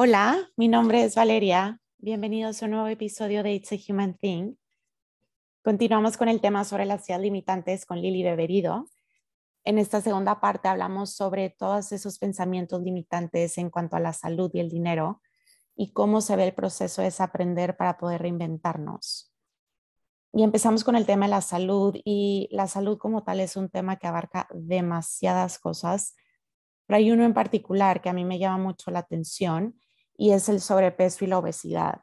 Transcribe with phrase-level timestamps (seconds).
[0.00, 1.80] Hola, mi nombre es Valeria.
[1.96, 4.54] Bienvenidos a un nuevo episodio de It's a Human Thing.
[5.64, 8.88] Continuamos con el tema sobre las ideas limitantes con Lili Beberido.
[9.64, 14.52] En esta segunda parte hablamos sobre todos esos pensamientos limitantes en cuanto a la salud
[14.54, 15.20] y el dinero
[15.74, 19.34] y cómo se ve el proceso de desaprender para poder reinventarnos.
[20.32, 23.68] Y empezamos con el tema de la salud y la salud como tal es un
[23.68, 26.14] tema que abarca demasiadas cosas,
[26.86, 29.74] pero hay uno en particular que a mí me llama mucho la atención
[30.18, 32.02] y es el sobrepeso y la obesidad.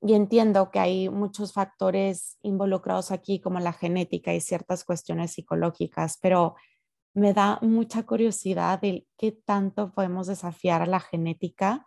[0.00, 6.18] Y entiendo que hay muchos factores involucrados aquí, como la genética y ciertas cuestiones psicológicas,
[6.20, 6.56] pero
[7.12, 11.86] me da mucha curiosidad de qué tanto podemos desafiar a la genética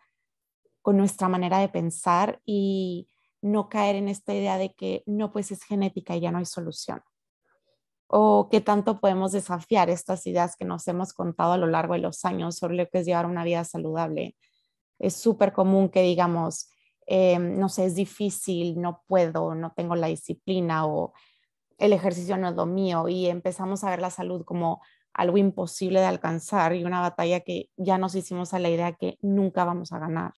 [0.81, 3.09] con nuestra manera de pensar y
[3.41, 6.45] no caer en esta idea de que no, pues es genética y ya no hay
[6.45, 7.01] solución.
[8.07, 11.99] O qué tanto podemos desafiar estas ideas que nos hemos contado a lo largo de
[11.99, 14.35] los años sobre lo que es llevar una vida saludable
[14.99, 16.69] es súper común que digamos,
[17.07, 21.13] eh, no sé, es difícil, no puedo, no tengo la disciplina o
[21.77, 24.81] el ejercicio no es lo mío y empezamos a ver la salud como
[25.13, 29.17] algo imposible de alcanzar y una batalla que ya nos hicimos a la idea que
[29.21, 30.33] nunca vamos a ganar.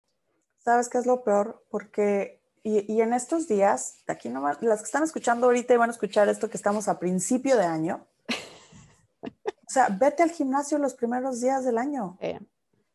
[0.59, 1.65] ¿Sabes qué es lo peor?
[1.69, 5.93] Porque, y, en estos días, aquí no, las que están escuchando ahorita y van a
[5.93, 8.07] escuchar esto que estamos a principio de año.
[9.23, 12.17] o sea, vete al gimnasio los primeros días del año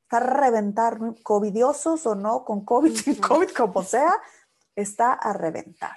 [0.06, 4.14] está a reventar, covidiosos o no, con COVID, sin COVID, como sea,
[4.76, 5.96] está a reventar.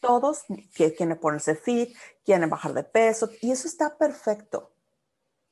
[0.00, 4.72] Todos quieren ponerse fit, quieren bajar de peso, y eso está perfecto.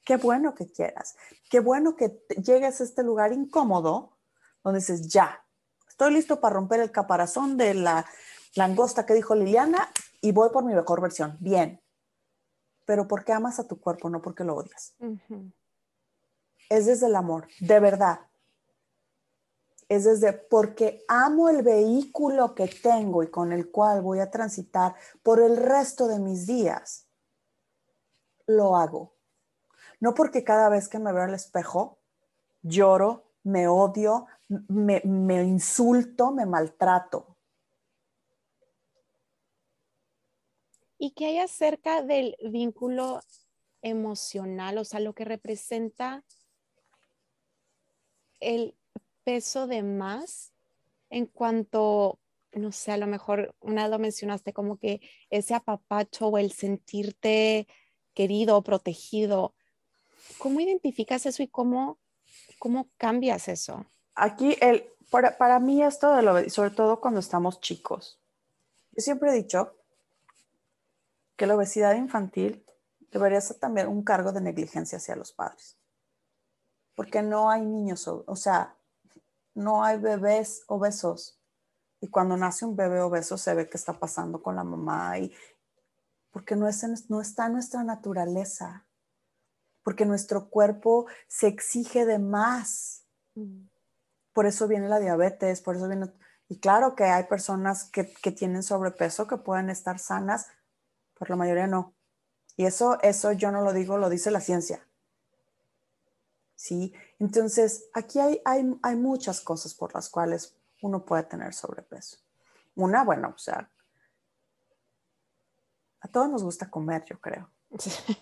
[0.05, 1.17] Qué bueno que quieras.
[1.51, 4.17] Qué bueno que llegues a este lugar incómodo
[4.63, 5.45] donde dices, ya,
[5.89, 8.07] estoy listo para romper el caparazón de la
[8.55, 9.91] langosta que dijo Liliana
[10.21, 11.37] y voy por mi mejor versión.
[11.41, 11.83] Bien.
[12.85, 14.95] Pero porque amas a tu cuerpo, no porque lo odias
[16.69, 18.21] es desde el amor, de verdad.
[19.89, 24.95] Es desde porque amo el vehículo que tengo y con el cual voy a transitar
[25.23, 27.07] por el resto de mis días.
[28.47, 29.15] Lo hago.
[30.01, 31.99] No porque cada vez que me veo al espejo
[32.63, 37.37] lloro, me odio, me, me insulto, me maltrato.
[40.97, 43.21] ¿Y qué hay acerca del vínculo
[43.85, 46.25] emocional, o sea, lo que representa
[48.41, 48.75] el
[49.25, 50.53] peso de más
[51.11, 52.19] en cuanto,
[52.53, 55.01] no sé, a lo mejor una vez lo mencionaste como que
[55.31, 57.67] ese apapacho o el sentirte
[58.15, 59.55] querido protegido.
[60.39, 61.99] ¿Cómo identificas eso y cómo,
[62.59, 63.87] cómo cambias eso?
[64.15, 68.21] Aquí, el, para, para mí esto de lo, sobre todo cuando estamos chicos,
[68.93, 69.77] yo siempre he dicho
[71.37, 72.65] que la obesidad infantil
[73.11, 75.77] debería ser también un cargo de negligencia hacia los padres
[76.95, 78.77] porque no hay niños, o sea,
[79.55, 81.41] no hay bebés obesos.
[82.01, 85.33] Y cuando nace un bebé obeso se ve qué está pasando con la mamá y
[86.31, 88.89] porque no, es no está en nuestra naturaleza,
[89.85, 93.07] porque nuestro cuerpo se exige de más.
[93.37, 93.69] Mm.
[94.33, 96.13] Por eso viene la diabetes, por eso viene...
[96.49, 100.49] Y claro que hay personas que, que tienen sobrepeso que pueden estar sanas,
[101.17, 101.95] pero la mayoría no.
[102.57, 104.85] Y eso, eso yo no lo digo, lo dice la ciencia.
[106.65, 106.95] ¿Sí?
[107.19, 112.17] Entonces, aquí hay, hay, hay muchas cosas por las cuales uno puede tener sobrepeso.
[112.75, 113.71] Una, bueno, o sea,
[116.01, 117.51] a todos nos gusta comer, yo creo.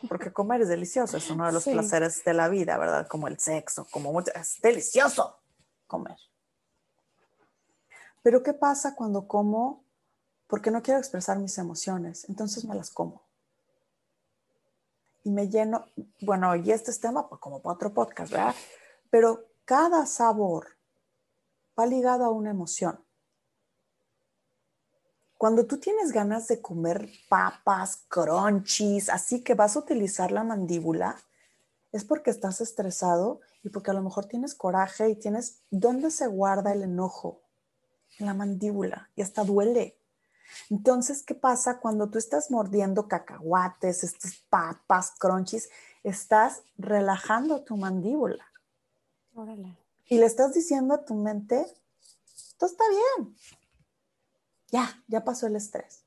[0.08, 3.06] Porque comer es delicioso, es uno de los placeres de la vida, ¿verdad?
[3.06, 5.38] Como el sexo, como es delicioso
[5.86, 6.16] comer.
[8.22, 9.84] Pero ¿qué pasa cuando como
[10.48, 12.28] porque no quiero expresar mis emociones?
[12.28, 13.22] Entonces me las como
[15.24, 15.86] y me lleno,
[16.20, 18.54] bueno, y este es tema pues, como para otro podcast, ¿verdad?
[19.10, 20.66] Pero cada sabor
[21.78, 23.04] va ligado a una emoción.
[25.38, 31.16] Cuando tú tienes ganas de comer papas, crunchies, así que vas a utilizar la mandíbula,
[31.90, 36.26] es porque estás estresado y porque a lo mejor tienes coraje y tienes, ¿dónde se
[36.26, 37.42] guarda el enojo?
[38.18, 39.98] En la mandíbula y hasta duele.
[40.70, 45.70] Entonces, ¿qué pasa cuando tú estás mordiendo cacahuates, estas papas, crunchies?
[46.02, 48.44] Estás relajando tu mandíbula.
[50.06, 51.66] Y le estás diciendo a tu mente,
[52.58, 53.36] todo está bien.
[54.70, 56.04] Ya, ya pasó el estrés.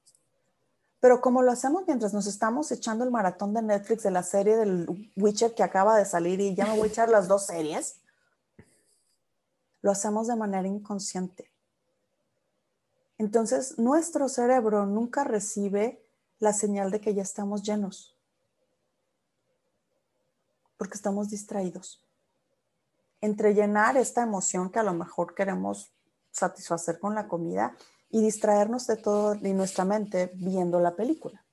[1.00, 4.58] Pero como lo hacemos mientras nos estamos echando el maratón de Netflix de la serie
[4.58, 7.98] del Witcher que acaba de salir y ya me voy a echar las dos series,
[9.82, 11.52] lo hacemos de manera inconsciente.
[13.18, 16.04] Entonces, nuestro cerebro nunca recibe
[16.40, 18.16] la señal de que ya estamos llenos,
[20.78, 22.06] porque estamos distraídos
[23.26, 25.92] entre llenar esta emoción que a lo mejor queremos
[26.32, 27.76] satisfacer con la comida
[28.10, 31.44] y distraernos de todo de nuestra mente viendo la película.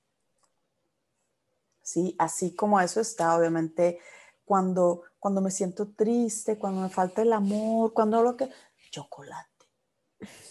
[1.81, 2.15] ¿Sí?
[2.19, 3.99] Así como eso está, obviamente,
[4.45, 8.51] cuando, cuando me siento triste, cuando me falta el amor, cuando lo que...
[8.91, 9.52] Chocolate.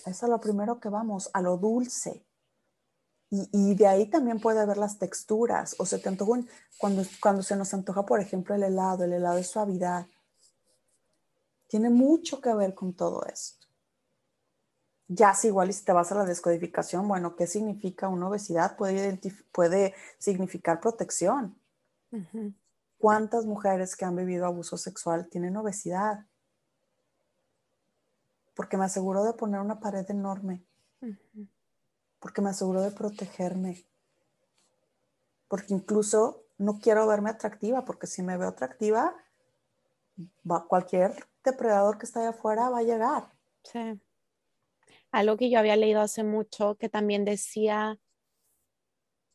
[0.05, 2.25] Eso es lo primero que vamos, a lo dulce.
[3.33, 5.75] Y, de ahí también puede haber las texturas.
[5.79, 6.41] O se te antoja
[6.77, 10.05] cuando, cuando se nos antoja, por ejemplo, el helado, el helado de suavidad.
[11.67, 13.67] Tiene mucho que ver con todo esto.
[15.07, 18.75] Ya si igual y si te vas a la descodificación, bueno, ¿qué significa una obesidad?
[18.75, 19.19] Puede,
[19.53, 21.57] puede significar protección.
[22.97, 26.25] ¿Cuántas mujeres que han vivido abuso sexual tienen obesidad?
[28.61, 30.63] Porque me aseguró de poner una pared enorme
[32.21, 33.83] porque me aseguro de protegerme,
[35.47, 39.15] porque incluso no quiero verme atractiva, porque si me veo atractiva,
[40.67, 43.31] cualquier depredador que está allá afuera va a llegar.
[43.63, 43.99] Sí.
[45.11, 47.99] Algo que yo había leído hace mucho que también decía,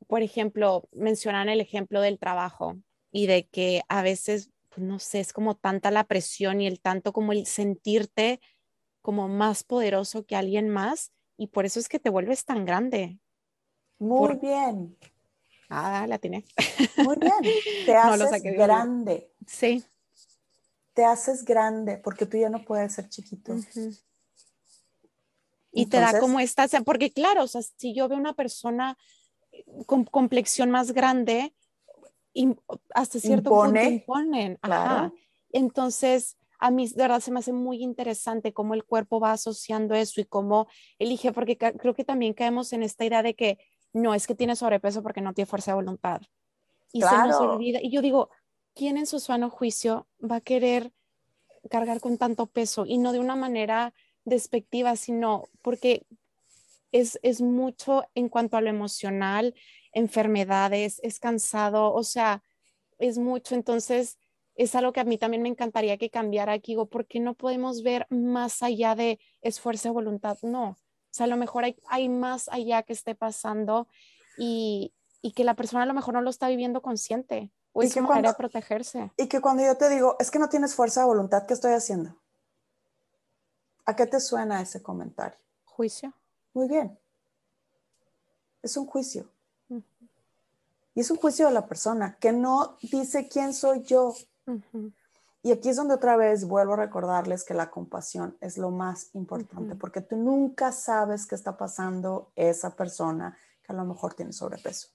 [0.07, 2.77] por ejemplo, mencionan el ejemplo del trabajo
[3.11, 6.81] y de que a veces, pues, no sé, es como tanta la presión y el
[6.81, 8.41] tanto como el sentirte
[9.07, 13.21] como más poderoso que alguien más, y por eso es que te vuelves tan grande.
[14.01, 14.99] Muy bien.
[15.69, 16.45] Ah, la tiene.
[16.97, 17.33] Muy bien.
[17.87, 19.33] Te haces grande.
[19.47, 19.85] Sí.
[20.93, 23.55] Te haces grande porque tú ya no puedes ser chiquito.
[25.71, 28.99] Y te da como esta, porque claro, o sea, si yo veo una persona
[29.87, 31.55] con complexión más grande,
[32.93, 34.57] hasta cierto punto imponen.
[34.57, 35.15] Claro.
[35.53, 39.95] Entonces, a mí de verdad se me hace muy interesante cómo el cuerpo va asociando
[39.95, 40.69] eso y cómo
[40.99, 43.59] elige, porque creo que también caemos en esta idea de que
[43.93, 46.21] no es que tiene sobrepeso porque no tiene fuerza de voluntad.
[46.93, 47.81] Y se nos olvida.
[47.83, 48.31] Y yo digo,
[48.75, 50.93] ¿quién en su sano juicio va a querer
[51.71, 52.85] cargar con tanto peso?
[52.87, 53.93] Y no de una manera
[54.25, 56.07] despectiva, sino porque
[56.93, 59.55] es, es mucho en cuanto a lo emocional,
[59.93, 62.43] enfermedades, es cansado, o sea,
[62.99, 63.55] es mucho.
[63.55, 64.19] Entonces,
[64.57, 67.35] es algo que a mí también me encantaría que cambiara aquí, digo, ¿por qué no
[67.35, 70.39] podemos ver más allá de esfuerzo y voluntad?
[70.43, 70.77] No, o
[71.11, 73.89] sea, a lo mejor hay, hay más allá que esté pasando
[74.39, 74.93] y,
[75.23, 78.09] y, que la persona a lo mejor no lo está viviendo consciente o es una
[78.09, 79.13] manera de protegerse.
[79.17, 81.73] Y que cuando yo te digo, es que no tienes fuerza de voluntad, ¿qué estoy
[81.73, 82.17] haciendo?
[83.85, 85.39] ¿A qué te suena ese comentario?
[85.65, 86.13] Juicio.
[86.53, 86.99] Muy bien.
[88.63, 89.31] Es un juicio.
[90.95, 94.15] Y es un juicio de la persona que no dice quién soy yo,
[95.43, 99.15] y aquí es donde otra vez vuelvo a recordarles que la compasión es lo más
[99.15, 104.33] importante, porque tú nunca sabes qué está pasando esa persona que a lo mejor tiene
[104.33, 104.89] sobrepeso.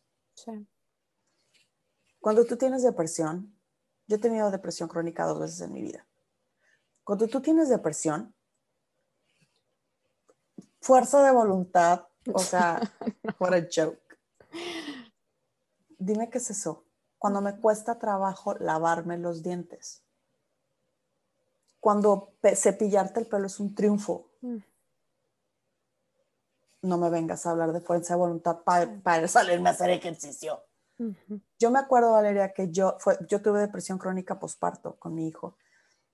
[2.19, 3.55] Cuando tú tienes depresión,
[4.07, 6.05] yo he tenido depresión crónica dos veces en mi vida.
[7.03, 8.35] Cuando tú tienes depresión,
[10.81, 12.79] fuerza de voluntad, o sea,
[13.39, 14.19] what a joke.
[15.97, 16.83] Dime qué es eso
[17.21, 20.01] cuando me cuesta trabajo lavarme los dientes,
[21.79, 24.31] cuando cepillarte el pelo es un triunfo.
[24.41, 24.57] Mm.
[26.81, 30.63] No me vengas a hablar de fuerza de voluntad para, salirme a hacer ejercicio.
[31.59, 35.57] Yo me acuerdo, Valeria, que yo, fue, yo tuve depresión crónica posparto con mi hijo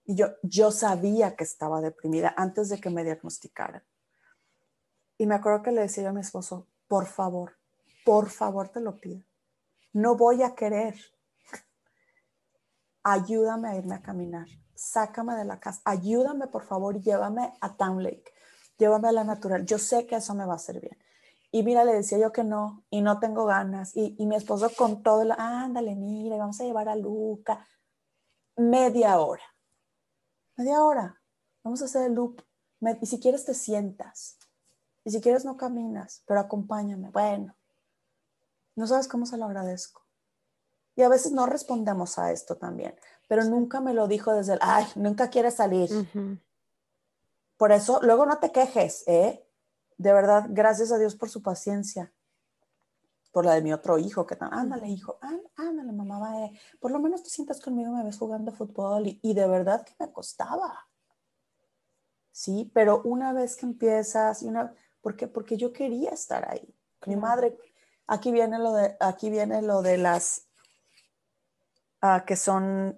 [0.04, 3.84] y yo, yo sabía que estaba deprimida antes de que me diagnosticaran.
[5.18, 7.54] Y me acuerdo que le decía a mi esposo, por favor,
[8.04, 9.24] por favor te lo pido,
[9.98, 10.96] no voy a querer.
[13.02, 14.48] Ayúdame a irme a caminar.
[14.76, 15.82] Sácame de la casa.
[15.86, 18.32] Ayúdame, por favor, y llévame a Town Lake.
[18.78, 19.66] Llévame a la natural.
[19.66, 20.96] Yo sé que eso me va a hacer bien.
[21.52, 23.96] Y mira, le decía yo que no, y no tengo ganas.
[23.96, 27.68] Y, mi esposo con todo el, ándale, mira, vamos a llevar a Luca.
[28.56, 29.44] Media hora.
[30.58, 31.20] Media hora.
[31.64, 32.40] Vamos a hacer el loop.
[33.02, 34.38] y si quieres te sientas.
[35.04, 37.10] Y si quieres no caminas, pero acompáñame.
[37.10, 37.57] Bueno,
[38.78, 40.06] no sabes cómo se lo agradezco.
[40.96, 42.96] Y a veces no respondemos a esto también,
[43.28, 45.90] pero nunca me lo dijo desde el, ay, nunca quiere salir.
[47.58, 49.44] Por eso, luego no te quejes, ¿eh?
[49.98, 52.14] De verdad, gracias a Dios por su paciencia.
[53.32, 55.20] Por la de mi otro hijo, que tan, ándale, hijo,
[55.56, 56.60] ándale, mamá, va, eh.
[56.80, 59.94] por lo menos te sientas conmigo, me ves jugando fútbol y, y de verdad que
[60.00, 60.88] me costaba.
[62.32, 65.28] Sí, pero una vez que empiezas, y una, ¿por qué?
[65.28, 66.76] Porque yo quería estar ahí.
[67.06, 67.58] Mi madre,
[68.08, 70.48] Aquí viene lo de, aquí viene lo de las
[72.02, 72.98] ah, que son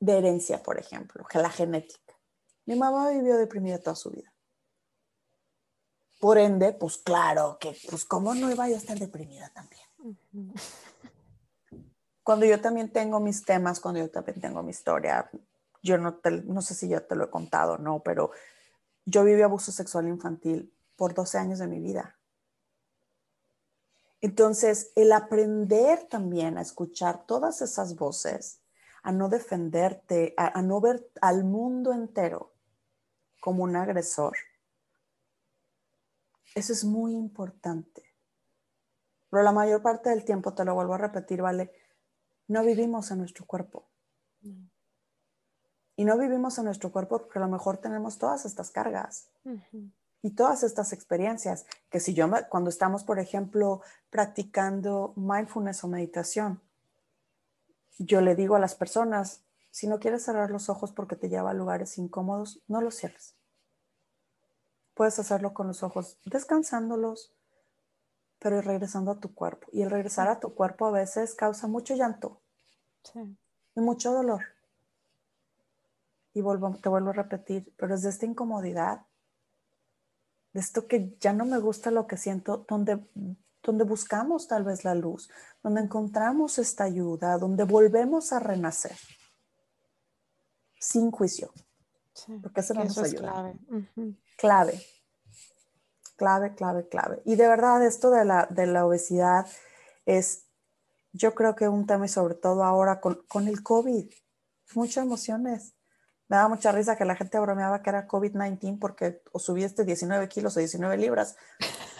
[0.00, 2.14] de herencia, por ejemplo, que la genética.
[2.66, 4.32] Mi mamá vivió deprimida toda su vida.
[6.20, 10.54] Por ende, pues claro, que pues cómo no iba a estar deprimida también.
[12.22, 15.30] Cuando yo también tengo mis temas, cuando yo también tengo mi historia,
[15.82, 18.30] yo no, te, no sé si ya te lo he contado, no, pero
[19.06, 22.19] yo viví abuso sexual infantil por 12 años de mi vida.
[24.20, 28.60] Entonces, el aprender también a escuchar todas esas voces,
[29.02, 32.52] a no defenderte, a, no ver al mundo entero
[33.40, 34.36] como un agresor,
[36.54, 38.04] eso es muy importante.
[39.30, 41.72] Pero la mayor parte del tiempo, te lo vuelvo a repetir, ¿vale?
[42.48, 43.88] No vivimos en nuestro cuerpo.
[45.96, 49.30] Y no vivimos en nuestro cuerpo porque a lo mejor tenemos todas estas cargas
[50.22, 51.66] y todas estas experiencias.
[51.90, 56.60] Que si yo, cuando estamos, por ejemplo, practicando mindfulness o meditación,
[57.98, 61.50] yo le digo a las personas, si no quieres cerrar los ojos porque te lleva
[61.50, 63.34] a lugares incómodos, no los cierres.
[64.94, 67.32] Puedes hacerlo con los ojos descansándolos,
[68.38, 69.68] pero regresando a tu cuerpo.
[69.72, 72.40] Y el regresar a tu cuerpo a veces causa mucho llanto
[73.14, 74.42] y mucho dolor.
[76.32, 79.02] Y vuelvo, te vuelvo a repetir, pero es de esta incomodidad,
[80.52, 82.98] de esto que ya no me gusta lo que siento, donde,
[83.62, 85.30] donde buscamos tal vez la luz,
[85.62, 88.96] donde encontramos esta ayuda, donde volvemos a renacer
[90.80, 91.52] sin juicio.
[92.42, 93.32] porque eso no nos ayuda.
[93.32, 93.54] Clave.
[94.36, 94.86] clave.
[96.16, 97.22] Clave, clave, clave.
[97.24, 99.46] Y de verdad, esto de la, de la obesidad
[100.04, 100.44] es,
[101.12, 104.10] yo creo que un tema y sobre todo ahora con, con el COVID,
[104.74, 105.74] muchas emociones.
[106.30, 110.28] Me daba mucha risa que la gente bromeaba que era COVID-19 porque o subiste 19
[110.28, 111.36] kilos o 19 libras.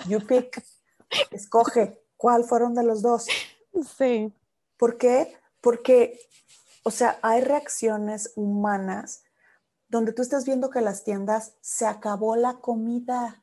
[0.06, 0.64] You pick,
[1.32, 3.26] escoge cuál fueron de los dos.
[3.98, 4.32] Sí.
[4.76, 5.36] ¿Por qué?
[5.60, 6.20] Porque,
[6.84, 9.24] o sea, hay reacciones humanas
[9.88, 13.42] donde tú estás viendo que las tiendas se acabó la comida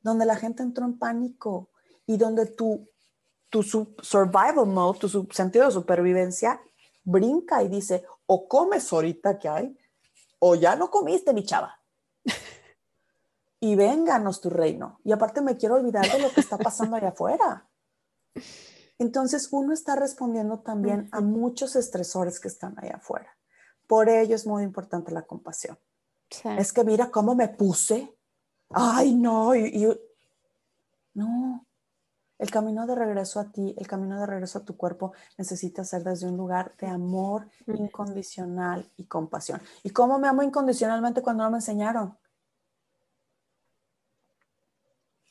[0.00, 1.70] donde la gente entró en pánico
[2.06, 2.88] y donde tu,
[3.50, 6.60] tu survival mode, tu sentido de supervivencia,
[7.02, 9.78] brinca y dice, o comes ahorita que hay,
[10.38, 11.80] o ya no comiste, mi chava.
[13.60, 15.00] y vénganos tu reino.
[15.04, 17.68] Y aparte me quiero olvidar de lo que está pasando allá afuera.
[18.98, 23.36] Entonces uno está respondiendo también a muchos estresores que están allá afuera.
[23.86, 25.78] Por ello es muy importante la compasión.
[26.58, 28.16] Es que mira cómo me puse
[28.70, 29.86] ay, no, y,
[31.14, 31.65] no.
[32.38, 36.04] El camino de regreso a ti, el camino de regreso a tu cuerpo necesita ser
[36.04, 39.62] desde un lugar de amor incondicional y compasión.
[39.82, 42.18] ¿Y cómo me amo incondicionalmente cuando no me enseñaron?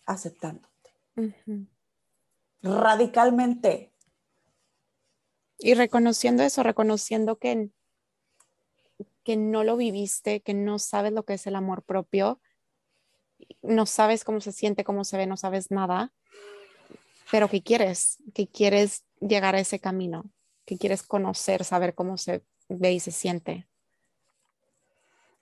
[0.05, 0.69] Aceptándote.
[2.61, 3.93] Radicalmente.
[5.59, 7.69] Y reconociendo eso, reconociendo que,
[9.23, 12.41] que no lo viviste, que no sabes lo que es el amor propio,
[13.61, 16.13] no sabes cómo se siente, cómo se ve, no sabes nada,
[17.31, 20.25] pero que quieres, que quieres llegar a ese camino,
[20.65, 23.67] que quieres conocer, saber cómo se ve y se siente.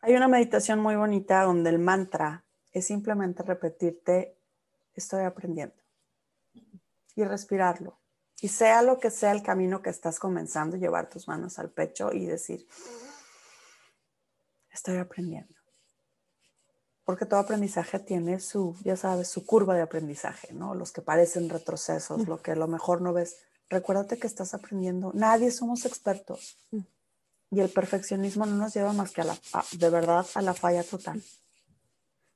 [0.01, 4.35] Hay una meditación muy bonita donde el mantra es simplemente repetirte,
[4.95, 5.75] estoy aprendiendo
[7.15, 7.99] y respirarlo.
[8.41, 12.11] Y sea lo que sea el camino que estás comenzando, llevar tus manos al pecho
[12.11, 12.67] y decir,
[14.69, 15.62] estoy aprendiendo
[17.05, 20.73] porque todo aprendizaje tiene su, ya sabes, su curva de aprendizaje, ¿no?
[20.73, 22.29] Los que parecen retrocesos, mm.
[22.29, 23.37] lo que a lo mejor no ves.
[23.69, 25.11] Recuérdate que estás aprendiendo.
[25.13, 26.57] Nadie somos expertos.
[26.71, 26.79] Mm.
[27.51, 29.37] Y el perfeccionismo no nos lleva más que a la,
[29.77, 31.21] de verdad, a la falla total.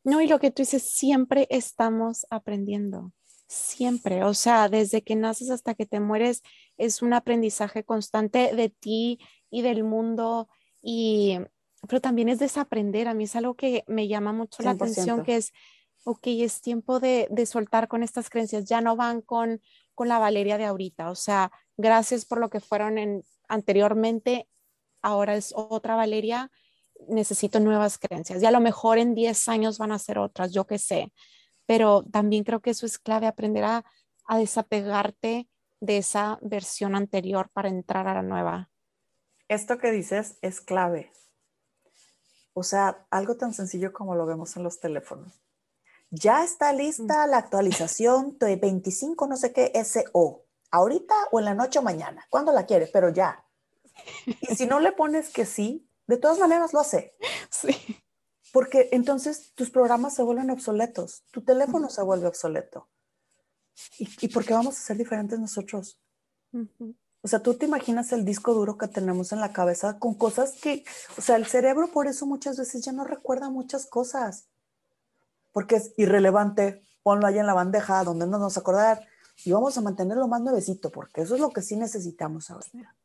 [0.03, 3.11] No, y lo que tú dices, siempre estamos aprendiendo.
[3.47, 4.23] Siempre.
[4.23, 6.43] O sea, desde que naces hasta que te mueres,
[6.77, 9.19] es un aprendizaje constante de ti
[9.49, 10.49] y del mundo.
[10.81, 11.39] Y
[11.87, 13.07] pero también es desaprender.
[13.07, 15.53] A mí es algo que me llama mucho la atención, que es,
[16.03, 19.61] ok, es tiempo de, de, soltar con estas creencias, ya no van con,
[19.93, 21.09] con la Valeria de ahorita.
[21.09, 24.47] O sea, gracias por lo que fueron en, anteriormente,
[25.01, 26.51] ahora es otra Valeria,
[27.07, 28.41] necesito nuevas creencias.
[28.41, 31.13] Y a lo mejor en 10 años van a ser otras, yo qué sé.
[31.65, 33.85] Pero también creo que eso es clave, aprender a,
[34.25, 35.47] a desapegarte
[35.79, 38.69] de esa versión anterior para entrar a la nueva.
[39.47, 41.11] Esto que dices es clave.
[42.59, 45.43] O sea, algo tan sencillo como lo vemos en los teléfonos.
[46.09, 50.43] Ya está lista la actualización de 25 no sé qué SO.
[50.71, 52.25] Ahorita o en la noche o mañana.
[52.31, 52.89] ¿Cuándo la quieres?
[52.91, 53.45] Pero ya.
[54.25, 57.15] Y si no le pones que sí, de todas maneras lo hace.
[57.51, 57.77] Sí.
[58.51, 62.89] Porque entonces tus programas se vuelven obsoletos, tu teléfono se vuelve obsoleto.
[63.99, 66.01] ¿Y, y por qué vamos a ser diferentes nosotros?
[67.21, 70.53] O sea, tú te imaginas el disco duro que tenemos en la cabeza con cosas
[70.53, 70.85] que,
[71.17, 74.47] o sea, el cerebro por eso muchas veces ya no recuerda muchas cosas,
[75.51, 79.05] porque es irrelevante, ponlo ahí en la bandeja donde no nos acordar
[79.43, 82.95] y vamos a mantenerlo más nuevecito, porque eso es lo que sí necesitamos ahora.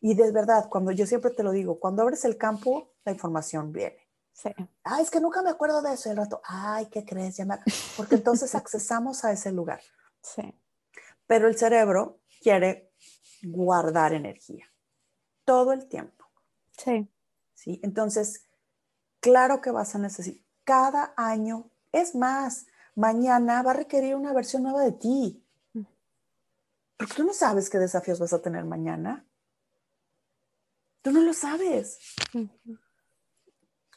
[0.00, 3.72] Y de verdad, cuando yo siempre te lo digo, cuando abres el campo, la información
[3.72, 3.98] viene.
[4.32, 4.50] Sí.
[4.84, 6.10] Ay, es que nunca me acuerdo de eso.
[6.10, 7.36] El rato, ay, ¿qué crees?
[7.38, 7.46] Ya
[7.96, 9.80] Porque entonces accesamos a ese lugar.
[10.22, 10.54] Sí.
[11.26, 12.85] Pero el cerebro quiere
[13.52, 14.66] guardar energía
[15.44, 16.26] todo el tiempo.
[16.76, 17.08] Sí.
[17.54, 17.80] ¿Sí?
[17.82, 18.46] Entonces,
[19.20, 24.64] claro que vas a necesitar, cada año, es más, mañana va a requerir una versión
[24.64, 25.42] nueva de ti.
[25.72, 25.82] Mm.
[26.98, 29.24] Porque tú no sabes qué desafíos vas a tener mañana.
[31.02, 31.98] Tú no lo sabes.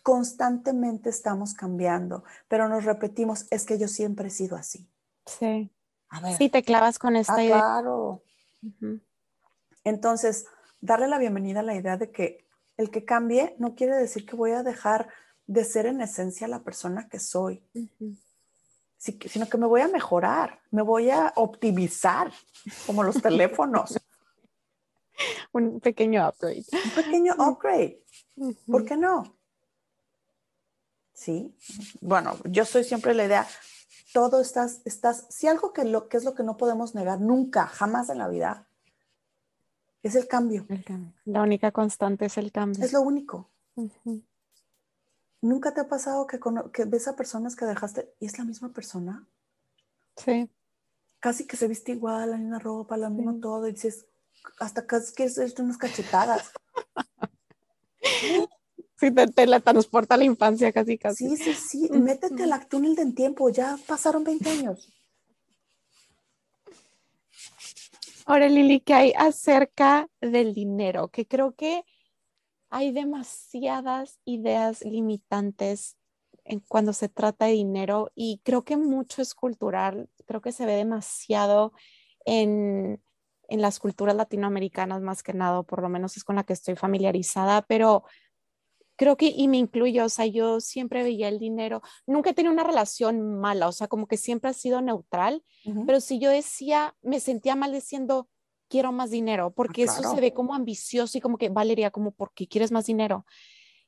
[0.03, 4.87] Constantemente estamos cambiando, pero nos repetimos, es que yo siempre he sido así.
[5.25, 5.71] Sí.
[6.09, 6.37] A ver.
[6.37, 7.59] Sí, te clavas con esta ah, idea.
[7.59, 8.23] Claro.
[9.89, 10.45] Entonces,
[10.81, 12.45] darle la bienvenida a la idea de que
[12.77, 15.09] el que cambie no quiere decir que voy a dejar
[15.47, 17.63] de ser en esencia la persona que soy,
[18.97, 22.31] sino que me voy a mejorar, me voy a optimizar,
[22.85, 23.99] como los teléfonos.
[25.51, 26.65] Un pequeño upgrade.
[26.71, 28.03] Un pequeño upgrade.
[28.67, 29.35] ¿Por qué no?
[31.13, 31.57] Sí.
[31.99, 33.47] Bueno, yo soy siempre la idea,
[34.13, 37.65] todo estás, estás, si algo que, lo, que es lo que no podemos negar nunca,
[37.65, 38.68] jamás en la vida,
[40.03, 40.65] es el cambio.
[40.69, 41.13] El cambio.
[41.25, 42.83] La única constante es el cambio.
[42.83, 43.49] Es lo único.
[45.41, 46.39] ¿Nunca te ha pasado que,
[46.73, 49.27] que ves a personas que dejaste y es la misma persona?
[50.17, 50.49] Sí.
[51.19, 54.05] Casi que se viste igual, la misma ropa, la misma todo, y dices,
[54.59, 56.51] hasta casi que es unas cachetadas.
[58.99, 61.29] Sí, te, la transporta a la infancia casi casi.
[61.29, 61.89] Sí, sí, sí.
[61.89, 64.91] Métete al túnel del tiempo, ya pasaron 20 años.
[68.29, 71.07] Ahora, Lili, ¿qué hay acerca del dinero?
[71.07, 71.83] Que creo que
[72.69, 75.97] hay demasiadas ideas limitantes
[76.43, 80.67] en cuando se trata de dinero y creo que mucho es cultural, creo que se
[80.67, 81.73] ve demasiado
[82.23, 83.01] en,
[83.47, 86.75] en las culturas latinoamericanas más que nada, por lo menos es con la que estoy
[86.75, 88.03] familiarizada, pero
[88.99, 92.51] creo que, y me incluyo, o sea, yo siempre veía el dinero, nunca he tenido
[92.51, 95.41] una relación mala, o sea, como que siempre ha sido neutral,
[95.87, 98.27] pero si yo decía, me sentía mal diciendo,
[98.67, 102.11] quiero más dinero, ah, porque eso se ve como ambicioso y como que, Valeria, como,
[102.11, 103.25] ¿por qué quieres más dinero?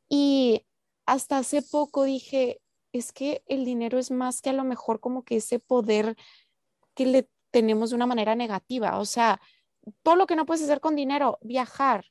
[0.07, 0.65] Y
[1.05, 2.61] hasta hace poco dije,
[2.93, 6.15] es que el dinero es más que a lo mejor como que ese poder
[6.93, 9.41] que le tenemos de una manera negativa, o sea,
[10.03, 12.05] todo lo que no puedes hacer con dinero, viajar,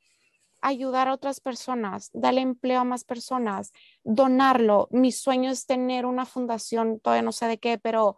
[0.61, 3.73] ayudar a otras personas, darle empleo a más personas,
[4.05, 4.89] donarlo.
[4.91, 8.17] Mi sueño es tener una fundación, todavía no sé de qué, pero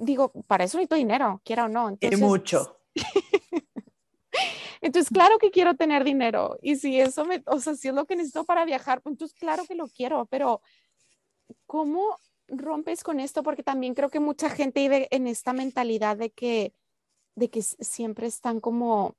[0.00, 1.88] digo, para eso necesito dinero, quiera o no.
[1.88, 2.78] Entonces, y mucho.
[4.80, 6.58] entonces, claro que quiero tener dinero.
[6.62, 9.38] Y si eso me, o sea, si es lo que necesito para viajar, pues entonces,
[9.38, 10.60] claro que lo quiero, pero
[11.66, 12.16] ¿cómo
[12.48, 13.42] rompes con esto?
[13.42, 16.74] Porque también creo que mucha gente vive en esta mentalidad de que,
[17.34, 19.16] de que siempre están como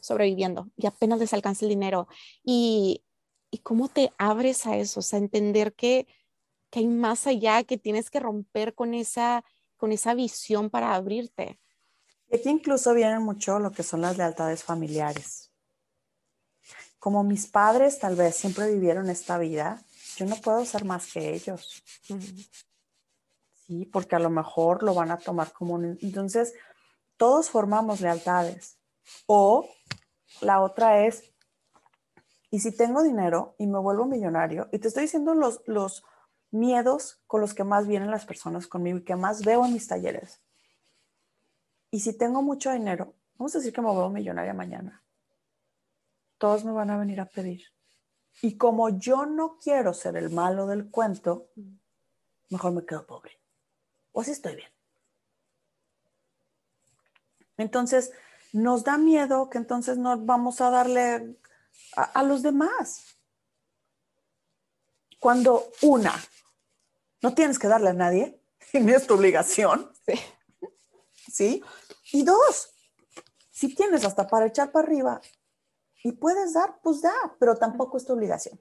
[0.00, 2.08] sobreviviendo y apenas les alcanza el dinero.
[2.42, 3.04] Y,
[3.50, 6.06] y cómo te abres a eso, o sea, entender que,
[6.70, 9.44] que hay más allá, que tienes que romper con esa,
[9.76, 11.58] con esa visión para abrirte.
[12.30, 15.50] Y aquí incluso vienen mucho lo que son las lealtades familiares.
[16.98, 19.82] Como mis padres tal vez siempre vivieron esta vida,
[20.16, 21.82] yo no puedo ser más que ellos.
[23.66, 25.98] Sí, porque a lo mejor lo van a tomar como un...
[26.02, 26.52] Entonces,
[27.16, 28.79] todos formamos lealtades.
[29.26, 29.68] O
[30.40, 31.32] la otra es,
[32.50, 34.68] ¿y si tengo dinero y me vuelvo millonario?
[34.72, 36.04] Y te estoy diciendo los, los
[36.50, 39.86] miedos con los que más vienen las personas conmigo y que más veo en mis
[39.86, 40.42] talleres.
[41.90, 45.02] Y si tengo mucho dinero, vamos a decir que me vuelvo millonaria mañana.
[46.38, 47.64] Todos me van a venir a pedir.
[48.42, 51.50] Y como yo no quiero ser el malo del cuento,
[52.48, 53.38] mejor me quedo pobre.
[54.12, 54.70] O así estoy bien.
[57.58, 58.12] Entonces,
[58.52, 61.36] nos da miedo que entonces nos vamos a darle
[61.96, 63.16] a, los demás.
[65.18, 66.14] Cuando una,
[67.22, 68.40] no tienes que darle a nadie,
[68.72, 69.92] ni es tu obligación.
[70.06, 70.14] Sí.
[71.32, 71.64] ¿Sí?
[72.12, 72.70] Y dos,
[73.50, 75.20] si tienes hasta para echar para arriba
[76.02, 78.60] y puedes dar, pues da, pero tampoco es tu obligación.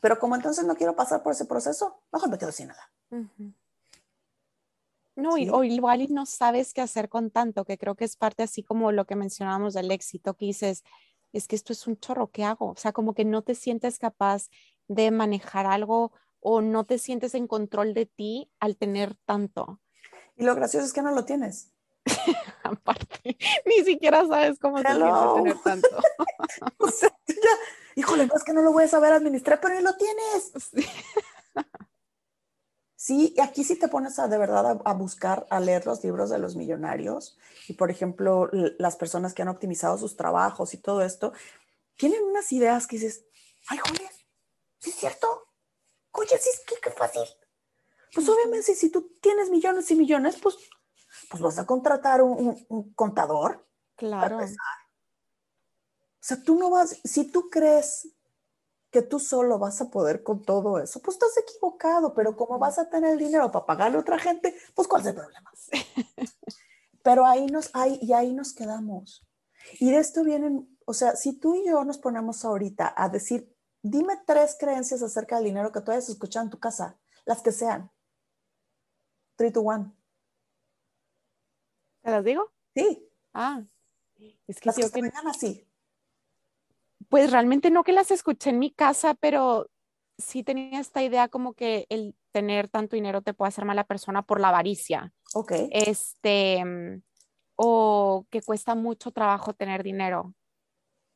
[0.00, 2.92] Pero como entonces no quiero pasar por ese proceso, mejor me quedo sin nada.
[5.18, 8.44] No, o igual y no sabes qué hacer con tanto, que creo que es parte
[8.44, 10.84] así como lo que mencionábamos del éxito, que dices,
[11.32, 12.70] es que esto es un chorro, ¿qué hago?
[12.70, 14.48] O sea, como que no te sientes capaz
[14.86, 19.80] de manejar algo o no te sientes en control de ti al tener tanto.
[20.36, 21.72] Y lo gracioso es que no lo tienes.
[22.62, 25.88] Aparte, ni siquiera sabes cómo se tener tanto.
[26.78, 27.34] o sea, ya,
[27.96, 30.52] híjole, no es que no lo voy a saber administrar, pero ya lo tienes.
[30.70, 30.86] Sí.
[33.00, 36.40] Sí, aquí sí te pones a de verdad a, buscar, a leer los libros de
[36.40, 41.32] los millonarios y, por ejemplo, las personas que han optimizado sus trabajos y todo esto,
[41.94, 43.24] tienen unas ideas que dices,
[43.68, 44.10] ay, joder,
[44.80, 45.28] ¿sí es cierto?
[46.10, 47.22] Oye, sí, qué, qué fácil.
[48.12, 50.56] Pues obviamente si tú tienes millones y millones, pues,
[51.30, 53.64] pues vas a contratar un, un contador.
[53.94, 54.38] Claro.
[54.38, 54.48] O
[56.18, 58.08] sea, tú no vas, si tú crees
[58.90, 62.78] que tú solo vas a poder con todo eso, pues estás equivocado, pero como vas
[62.78, 65.52] a tener el dinero para pagarle a otra gente, pues ¿cuál es el problema?
[67.02, 69.26] pero ahí nos, ahí, y ahí nos quedamos.
[69.78, 73.54] Y de esto vienen, o sea, si tú y yo nos ponemos ahorita a decir,
[73.82, 77.52] dime tres creencias acerca del dinero que tú hayas escuchado en tu casa, las que
[77.52, 77.90] sean.
[79.36, 79.92] Three to one.
[82.02, 82.50] ¿Te las digo?
[82.74, 83.06] Sí.
[83.34, 83.62] Ah,
[84.46, 85.02] es que, las que, que...
[85.02, 85.67] vengan así
[87.08, 89.70] pues realmente no que las escuché en mi casa, pero
[90.18, 94.22] sí tenía esta idea como que el tener tanto dinero te puede hacer mala persona
[94.22, 95.12] por la avaricia.
[95.34, 95.52] Ok.
[95.70, 96.62] Este,
[97.56, 100.34] o que cuesta mucho trabajo tener dinero,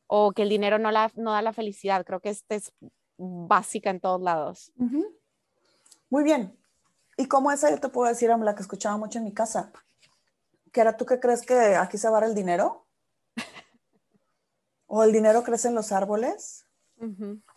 [0.07, 2.05] o que el dinero no, la, no da la felicidad.
[2.05, 2.73] Creo que esta es
[3.17, 4.73] básica en todos lados.
[6.11, 6.59] Muy bien.
[7.17, 9.73] ¿Y cómo esa yo te puedo decir, la que escuchaba mucho en mi casa?
[10.73, 12.87] ¿Que era tú que crees que aquí se va el dinero?
[14.95, 16.67] O el dinero crece en los árboles,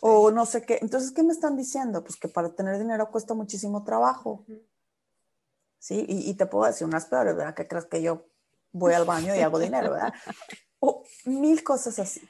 [0.00, 0.78] o no sé qué.
[0.80, 2.02] Entonces, ¿qué me están diciendo?
[2.02, 4.46] Pues que para tener dinero cuesta muchísimo trabajo.
[5.78, 6.06] ¿Sí?
[6.08, 7.54] Y, te puedo decir unas peores, ¿verdad?
[7.54, 8.26] Que crees que yo
[8.72, 10.14] voy al baño y hago dinero, ¿verdad?
[10.78, 12.22] O mil cosas así.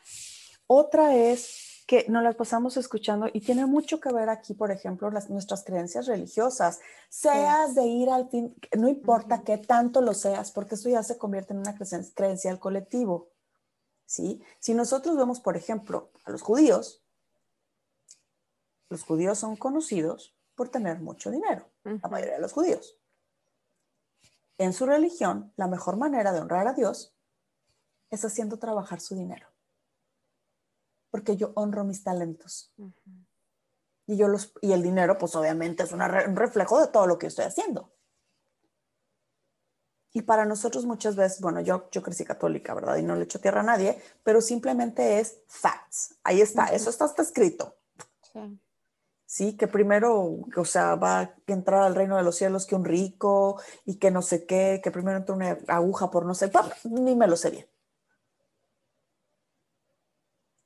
[0.67, 5.11] Otra es que nos las pasamos escuchando y tiene mucho que ver aquí, por ejemplo,
[5.11, 6.81] las, nuestras creencias religiosas.
[7.09, 11.17] Seas de ir al fin, no importa qué tanto lo seas, porque eso ya se
[11.17, 13.36] convierte en una creencia del colectivo.
[14.07, 14.43] ¿Sí?
[14.59, 17.03] Si nosotros vemos, por ejemplo, a los judíos,
[18.89, 22.99] los judíos son conocidos por tener mucho dinero, la mayoría de los judíos.
[24.59, 27.15] En su religión, la mejor manera de honrar a Dios
[28.11, 29.49] es haciendo trabajar su dinero.
[31.11, 32.73] Porque yo honro mis talentos.
[34.07, 37.27] y, yo los, y el dinero, pues obviamente es un reflejo de todo lo que
[37.27, 37.93] estoy haciendo.
[40.13, 42.97] Y para nosotros muchas veces, bueno, yo, yo crecí católica, ¿verdad?
[42.97, 46.17] Y no le echo tierra a nadie, pero simplemente es facts.
[46.25, 47.77] Ahí está, eso está, está escrito.
[48.33, 48.61] Sí.
[49.27, 49.57] sí.
[49.57, 53.61] que primero, o sea, va a entrar al reino de los cielos que un rico
[53.85, 56.51] y que no sé qué, que primero entra una aguja por no sé,
[56.85, 57.67] ni me lo sé bien.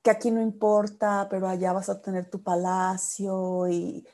[0.01, 4.07] Que aquí no importa, pero allá vas a tener tu palacio y,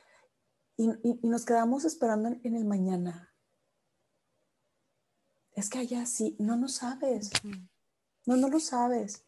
[0.75, 3.26] y, y nos quedamos esperando en el mañana
[5.57, 7.31] es que allá sí, no lo sabes.
[8.27, 9.25] No, no lo sabes.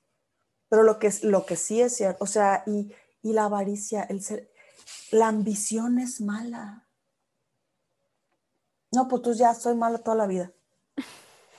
[0.69, 4.53] Pero lo que, lo que sí es cierto, o sea, y, la avaricia, el ser,
[5.09, 6.87] la ambición es mala.
[8.91, 10.53] No, pues tú ya soy mala toda la vida.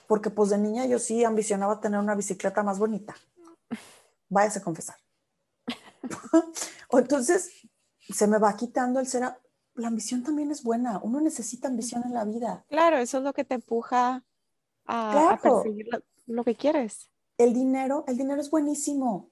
[0.06, 3.16] Porque pues de niña yo sí ambicionaba tener una bicicleta más bonita.
[4.28, 4.96] Váyase a confesar.
[6.90, 7.50] o entonces
[8.08, 9.36] se me va quitando el ser...
[9.74, 11.00] La ambición también es buena.
[11.02, 12.64] Uno necesita ambición en la vida.
[12.68, 14.24] Claro, eso es lo que te empuja
[14.90, 15.88] a, perseguir
[16.26, 17.10] lo, que quieres.
[17.38, 19.30] El dinero, el dinero es buenísimo.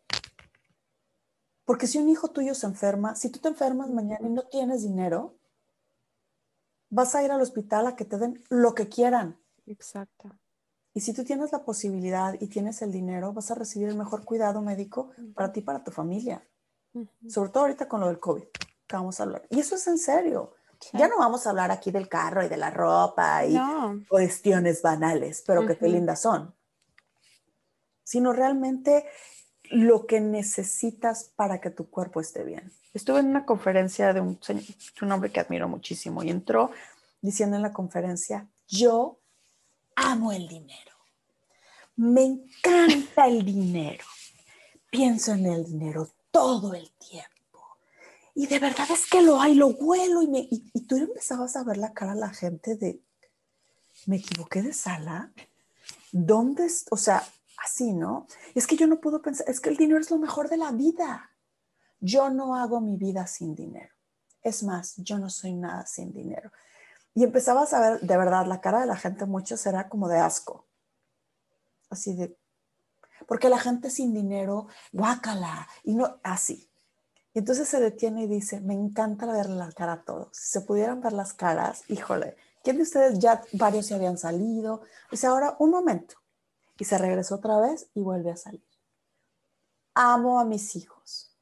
[1.64, 4.82] Porque si un hijo tuyo se enferma, si tú te enfermas mañana y no tienes
[4.82, 5.36] dinero,
[6.88, 9.38] vas a ir al hospital a que te den lo que quieran.
[9.66, 10.30] Exacto.
[10.94, 14.24] Y si tú tienes la posibilidad y tienes el dinero, vas a recibir el mejor
[14.24, 16.42] cuidado médico para ti y para tu familia.
[17.28, 18.44] Sobre todo ahorita con lo del COVID,
[18.86, 19.46] que vamos a hablar.
[19.50, 20.54] Y eso es en serio.
[20.92, 23.58] Ya no vamos a hablar aquí del carro y de la ropa y
[24.08, 26.54] cuestiones banales, pero que qué lindas son,
[28.04, 29.04] sino realmente
[29.70, 32.72] lo que necesitas para que tu cuerpo esté bien.
[32.94, 34.38] Estuve en una conferencia de un,
[35.02, 36.70] un hombre que admiro muchísimo y entró
[37.20, 39.18] diciendo en la conferencia, yo
[39.96, 40.92] amo el dinero,
[41.96, 44.04] me encanta el dinero,
[44.90, 47.37] pienso en el dinero todo el tiempo
[48.38, 50.22] y de verdad es que lo hay, lo huelo.
[50.22, 53.02] Y, me, y, tú empezabas a ver la cara a la gente de,
[54.06, 55.32] me equivoqué de sala.
[56.12, 56.68] ¿Dónde?
[56.92, 57.26] O sea,
[57.64, 58.28] así, ¿no?
[58.54, 60.70] Es que yo no puedo pensar, es que el dinero es lo mejor de la
[60.70, 61.32] vida.
[61.98, 63.92] Yo no hago mi vida sin dinero.
[64.40, 66.52] Es más, yo no soy nada sin dinero.
[67.14, 70.18] Y empezabas a ver, de verdad, la cara de la gente, muchos era como de
[70.18, 70.64] asco.
[71.90, 72.38] Así de,
[73.26, 76.67] porque la gente sin dinero, guácala, y no, así.
[77.38, 80.36] Y entonces se detiene y dice, me encanta ver la cara a todos.
[80.36, 84.82] Si se pudieran ver las caras, híjole, ¿quién de ustedes ya varios se habían salido?
[85.08, 86.16] Dice, ahora un momento.
[86.80, 88.66] Y se regresó otra vez y vuelve a salir.
[89.94, 91.32] Amo a mis hijos.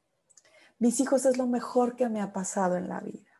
[0.77, 3.31] Mis hijos es lo mejor que me ha pasado en la vida.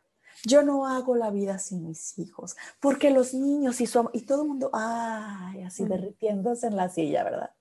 [0.42, 4.42] yo no hago la vida sin mis hijos, porque los niños y su y todo
[4.42, 7.54] el mundo, ay, así derritiéndose en la silla, ¿verdad?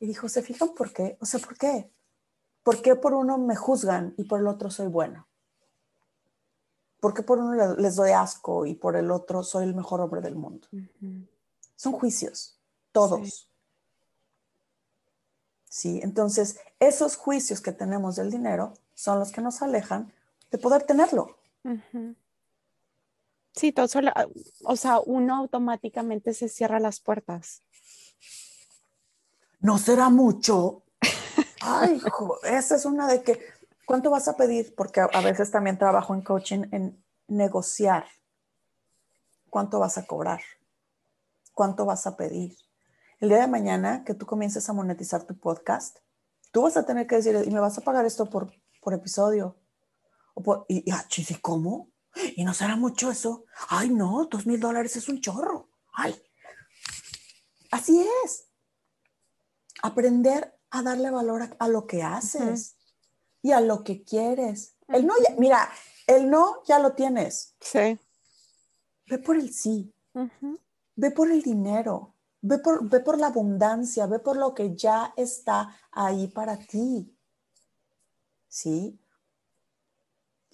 [0.00, 1.16] Y dijo, ¿se fijan por qué?
[1.20, 1.92] O sea, ¿por qué?
[2.62, 5.26] ¿Por qué por uno me juzgan y por el otro soy bueno?
[7.00, 10.20] ¿Por qué por uno les doy asco y por el otro soy el mejor hombre
[10.20, 10.68] del mundo?
[11.74, 12.58] Son juicios,
[12.92, 13.48] todos.
[15.64, 16.00] Sí.
[16.02, 20.12] Entonces, esos juicios que tenemos del dinero son los que nos alejan
[20.50, 21.38] de poder tenerlo.
[23.52, 24.12] Sí, todo solo,
[24.64, 27.62] o sea, uno automáticamente se cierra las puertas.
[29.60, 30.82] No será mucho.
[31.70, 32.02] Ay,
[32.44, 33.40] esa es una de que,
[33.86, 34.74] ¿cuánto vas a pedir?
[34.74, 38.06] Porque a veces también trabajo en coaching en negociar.
[39.48, 40.40] ¿Cuánto vas a cobrar?
[41.54, 42.56] ¿Cuánto vas a pedir?
[43.20, 45.98] El día de mañana que tú comiences a monetizar tu podcast,
[46.52, 49.56] tú vas a tener que decir, y me vas a pagar esto por, por episodio.
[50.34, 51.04] O por, y, y, ah,
[51.40, 51.90] ¿cómo?
[52.36, 53.44] ¿Y no será mucho eso?
[53.68, 55.68] Ay, no, dos mil dólares es un chorro.
[55.92, 56.20] Ay.
[57.70, 58.48] Así es.
[59.82, 62.76] Aprender a darle valor a, lo que haces
[63.42, 64.76] y a lo que quieres.
[64.88, 65.68] El no, mira,
[66.06, 67.54] el no ya lo tienes.
[67.60, 67.98] Sí.
[69.06, 69.92] Ve por el sí.
[70.94, 72.14] Ve por el dinero.
[72.42, 74.06] Ve por, ve por la abundancia.
[74.06, 77.16] Ve por lo que ya está ahí para ti.
[78.48, 78.98] ¿Sí?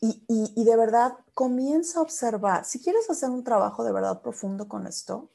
[0.00, 2.64] Y, y, de verdad comienza a observar.
[2.64, 5.33] Si quieres hacer un trabajo de verdad profundo con esto,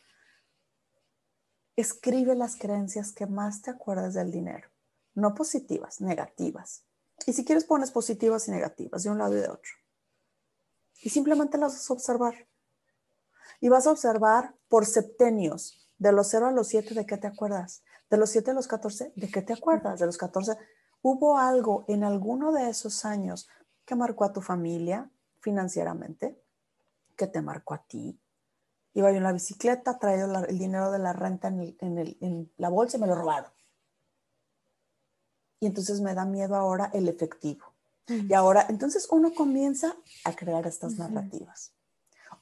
[1.76, 4.71] escribe las creencias que más te acuerdas del dinero
[5.13, 6.86] no positivas, negativas.
[7.26, 9.71] Y si quieres pones positivas y negativas de un lado y de otro.
[11.02, 12.47] Y simplemente las vas a observar.
[13.60, 17.28] Y vas a observar por septenios, de los 0 a los 7, ¿de qué te
[17.28, 17.84] acuerdas?
[18.10, 20.00] De los 7 a los 14, ¿de qué te acuerdas?
[20.00, 20.58] De los 14,
[21.04, 23.47] ¿hubo algo en alguno de esos años
[23.86, 26.41] que marcó a tu familia financieramente?
[27.15, 28.19] ¿Que te marcó a ti?
[28.93, 32.97] Iba yo en la bicicleta, traía el dinero de la renta en, en la bolsa
[32.97, 33.52] y me lo robaron
[35.62, 37.74] y entonces me da miedo ahora el efectivo.
[38.08, 39.95] Y ahora, entonces uno comienza
[40.26, 41.71] a crear estas narrativas.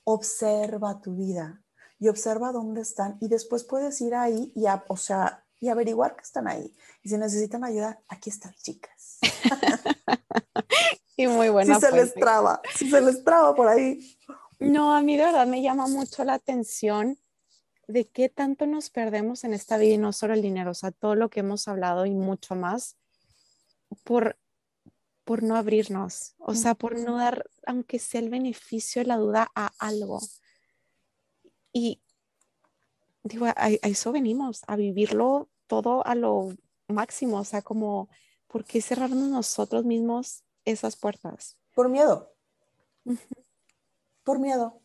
[0.04, 1.62] Observa tu vida
[2.00, 6.24] y observa dónde están y después puedes ir ahí y, o sea, y averiguar que
[6.24, 6.74] están ahí.
[7.04, 9.20] Y si necesitan ayuda, aquí están chicas.
[11.18, 11.76] y muy buena.
[11.76, 14.18] Si se les traba, si se les traba por ahí.
[14.60, 17.20] No, a mí de verdad me llama mucho la atención
[17.88, 20.92] de qué tanto nos perdemos en esta vida y no solo el dinero, o sea,
[20.92, 22.99] todo lo que hemos hablado y mucho más
[24.04, 24.38] por,
[25.24, 29.52] por no abrirnos, o sea, por no dar, aunque sea el beneficio de la duda,
[29.56, 30.20] a algo.
[31.72, 32.02] Y
[33.24, 36.50] digo, a, eso venimos, a vivirlo todo a lo
[36.88, 38.10] máximo, o sea, como,
[38.48, 41.58] ¿por qué cerrarnos nosotros mismos esas puertas?
[41.76, 42.34] Por miedo.
[44.24, 44.82] Por miedo.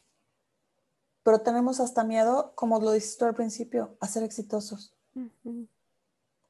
[1.22, 4.94] Pero tenemos hasta miedo, como lo dijiste al principio, a ser exitosos.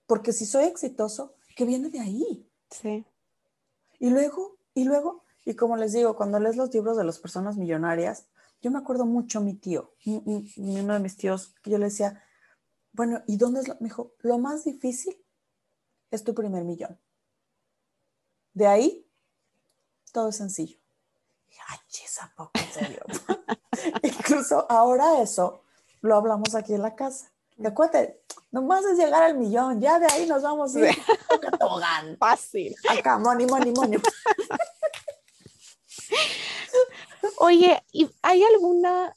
[0.07, 2.51] Porque si soy exitoso, que viene de ahí.
[2.71, 3.05] Sí.
[3.99, 7.57] Y luego, y luego, y como les digo, cuando lees los libros de las personas
[7.57, 8.27] millonarias,
[8.61, 12.23] yo me acuerdo mucho mi tío, uno de mis tíos, que yo le decía,
[12.93, 13.75] bueno, ¿y dónde es lo?
[13.75, 15.17] Me dijo, lo más difícil
[16.11, 16.99] es tu primer millón.
[18.53, 19.11] De ahí,
[20.13, 20.79] todo es sencillo.
[21.69, 23.03] Ay, chisa, poco en serio.
[24.03, 25.63] Incluso ahora eso
[26.01, 27.33] lo hablamos aquí en la casa.
[27.57, 28.23] Y acuérdate,
[28.55, 30.97] nomás es llegar al millón, ya de ahí nos vamos a ir
[31.61, 32.73] a Fácil.
[32.89, 34.01] Acá, money, money, money.
[37.39, 39.13] Oye, ¿y hay alguna?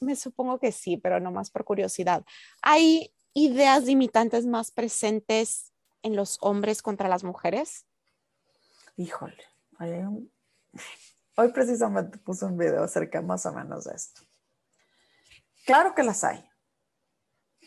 [0.00, 2.24] Me supongo que sí, pero nomás por curiosidad.
[2.62, 5.72] ¿Hay ideas limitantes más presentes
[6.02, 7.86] en los hombres contra las mujeres?
[8.96, 9.46] Híjole,
[11.36, 14.22] hoy precisamente puse un video acerca más o menos de esto.
[15.64, 16.51] Claro que las hay.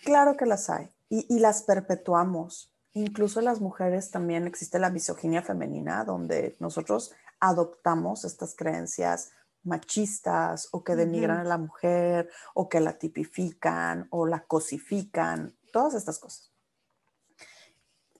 [0.05, 2.71] Claro que las hay y, las perpetuamos.
[2.93, 9.31] Incluso las mujeres también existe la misoginia femenina, donde nosotros adoptamos estas creencias
[9.63, 15.95] machistas o que denigran a la mujer o que la tipifican o la cosifican, todas
[15.95, 16.51] estas cosas.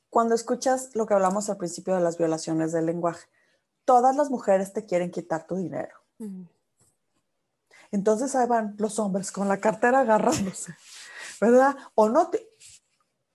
[0.10, 3.28] Cuando escuchas lo que hablamos al principio de las violaciones del lenguaje,
[3.86, 5.96] todas las mujeres te quieren quitar tu dinero.
[7.92, 10.74] Entonces ahí van los hombres con la cartera agarrándose.
[11.40, 11.76] ¿Verdad?
[11.96, 12.30] O no,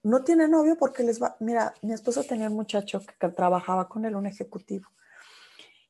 [0.02, 4.04] no tiene novio porque les va, mira, mi esposo tenía un muchacho que, trabajaba con
[4.04, 4.88] él, un ejecutivo,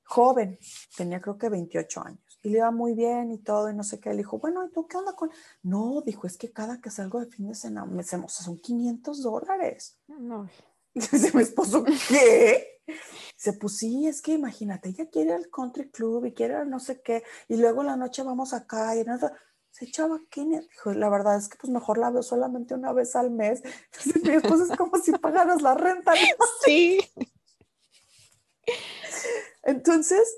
[0.05, 0.59] joven,
[0.97, 4.01] tenía creo que 28 años, y le iba muy bien y todo, y no sé
[4.01, 5.31] qué, le dijo, bueno, ¿y tú qué onda con...?
[5.63, 9.99] No, dijo, es que cada que salgo de fin de semana, me son 500 dólares.
[10.09, 10.49] No.
[10.93, 12.81] Y dice mi esposo, ¿qué?
[13.37, 17.01] Dice, pues sí, es que imagínate, ella quiere al country club y quiere no sé
[17.01, 19.33] qué, y luego la noche vamos acá y nada.
[19.71, 23.15] Se echaba Kenia, dijo, la verdad es que pues mejor la veo solamente una vez
[23.17, 23.63] al mes.
[23.65, 26.13] Entonces mi esposo es como si pagaras la renta.
[26.65, 27.01] Sí.
[29.63, 30.37] Entonces,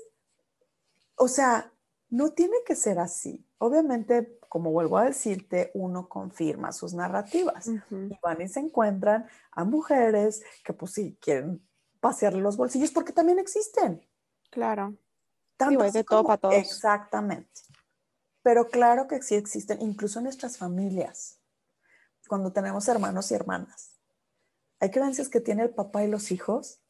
[1.15, 1.71] o sea,
[2.09, 3.45] no tiene que ser así.
[3.57, 9.63] Obviamente, como vuelvo a decirte, uno confirma sus narrativas y van y se encuentran a
[9.63, 11.67] mujeres que pues sí quieren
[11.99, 14.07] pasearle los bolsillos porque también existen.
[14.51, 14.95] Claro.
[15.57, 16.55] Tanto de todo para todos.
[16.55, 17.61] Exactamente.
[18.43, 21.39] Pero claro que sí existen, incluso en nuestras familias,
[22.27, 23.97] cuando tenemos hermanos y hermanas.
[24.79, 26.81] Hay creencias que tiene el papá y los hijos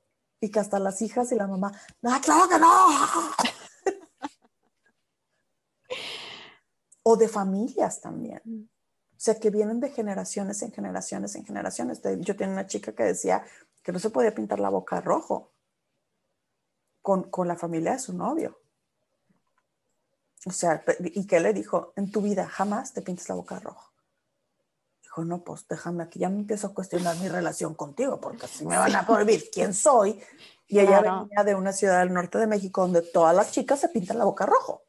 [0.42, 2.88] y que hasta las hijas y la mamá, no, claro que no.
[7.04, 8.42] o de familias también.
[8.44, 8.64] Mm.
[8.64, 12.02] O sea, que vienen de generaciones en generaciones en generaciones.
[12.20, 13.46] Yo tenía una chica que decía,
[13.82, 15.54] que no se podía pintar la boca rojo
[17.02, 18.60] con, la familia de su novio.
[20.46, 21.94] O sea, ¿y qué le dijo?
[21.96, 23.94] En tu vida jamás te pintes la boca rojo.
[25.02, 28.66] Dijo, no, pues déjame aquí, ya me empiezo a cuestionar mi relación contigo, porque si
[28.66, 30.22] me van a prohibir quién soy.
[30.68, 33.90] Y ella venía de una ciudad del norte de México donde todas las chicas se
[33.90, 34.84] pintan la boca rojo.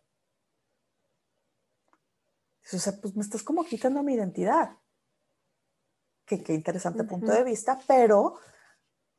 [2.73, 4.79] O sea, pues me estás como quitando mi identidad.
[6.25, 8.38] Qué, qué interesante punto de vista, pero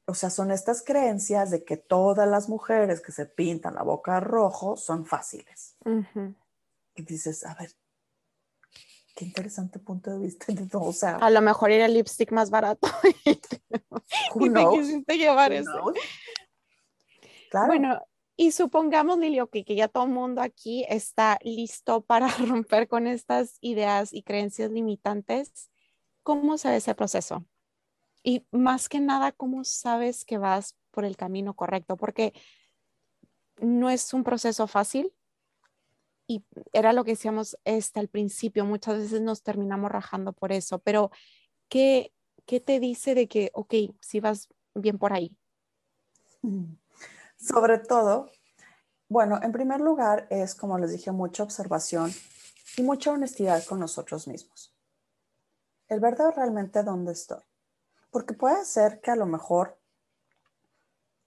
[0.07, 4.19] o sea, son estas creencias de que todas las mujeres que se pintan la boca
[4.19, 5.75] rojo son fáciles.
[6.95, 7.71] Y dices, a ver,
[9.15, 10.45] qué interesante punto de vista.
[10.73, 12.87] O sea, a lo mejor era el lipstick más barato
[13.25, 13.61] y, te
[14.71, 15.93] quisiste llevar eso.
[17.49, 17.67] Claro.
[17.67, 18.01] Bueno,
[18.37, 23.07] y supongamos, Lilio, que, que ya todo el mundo aquí está listo para romper con
[23.07, 25.71] estas ideas y creencias limitantes.
[26.21, 27.45] ¿Cómo se ve ese proceso?
[28.27, 31.95] Y más que nada, ¿cómo sabes que vas por el camino correcto?
[31.95, 32.33] Porque
[33.59, 35.13] no es un proceso fácil
[36.25, 40.79] y era lo que decíamos este, al principio, muchas veces nos terminamos rajando por eso,
[40.79, 41.11] pero
[41.69, 42.13] ¿qué,
[42.47, 45.37] qué te dice de que, ok, si vas bien por ahí?
[47.37, 48.31] Sobre todo,
[49.07, 52.11] bueno, en primer lugar es, como les dije, mucha observación
[52.75, 54.75] y mucha honestidad con nosotros mismos.
[55.87, 57.43] El verdad realmente dónde estoy.
[58.15, 59.77] Porque puede ser que a lo mejor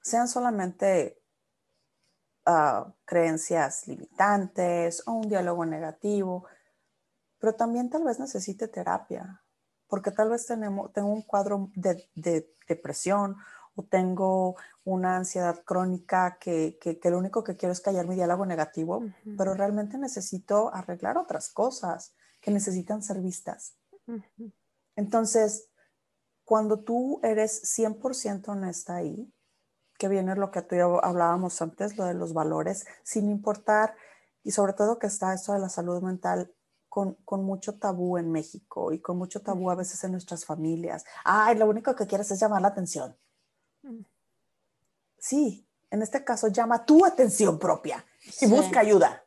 [0.01, 1.21] sean solamente
[2.47, 6.47] ah, creencias limitantes o un diálogo negativo,
[7.39, 9.43] pero también tal vez necesite terapia,
[9.87, 12.09] porque tal vez tenemos, tengo un cuadro de,
[12.67, 13.37] depresión
[13.75, 19.05] o tengo una ansiedad crónica que, lo único que quiero es callar mi diálogo negativo,
[19.37, 23.75] pero realmente necesito arreglar otras cosas que necesitan ser vistas.
[24.97, 25.68] Entonces,
[26.49, 29.31] cuando tú eres 100% honesta ahí,
[29.99, 33.95] que viene lo que tú y yo hablábamos antes, lo de los valores, sin importar,
[34.43, 36.51] y sobre todo que está esto de la salud mental
[36.89, 41.05] con, con, mucho tabú en México y con mucho tabú a veces en nuestras familias.
[41.23, 43.15] Ay, lo único que quieres es llamar la atención.
[43.83, 44.01] Mm.
[45.19, 48.07] Sí, en este caso llama tu atención propia
[48.41, 49.23] y busca ayuda.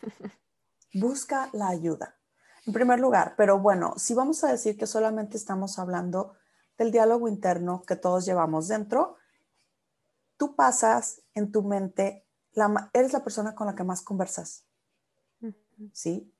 [0.94, 2.16] Busca la ayuda.
[2.64, 6.34] En primer lugar, pero bueno, si vamos a decir que solamente estamos hablando
[6.78, 9.16] del diálogo interno que todos llevamos dentro,
[10.36, 14.64] tú pasas en tu mente, la, eres la persona con la que más conversas.
[15.92, 16.32] ¿Sí?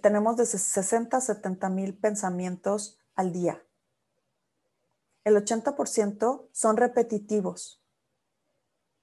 [0.00, 3.62] tenemos de 60 a 70 mil pensamientos al día.
[5.24, 7.82] El 80% son repetitivos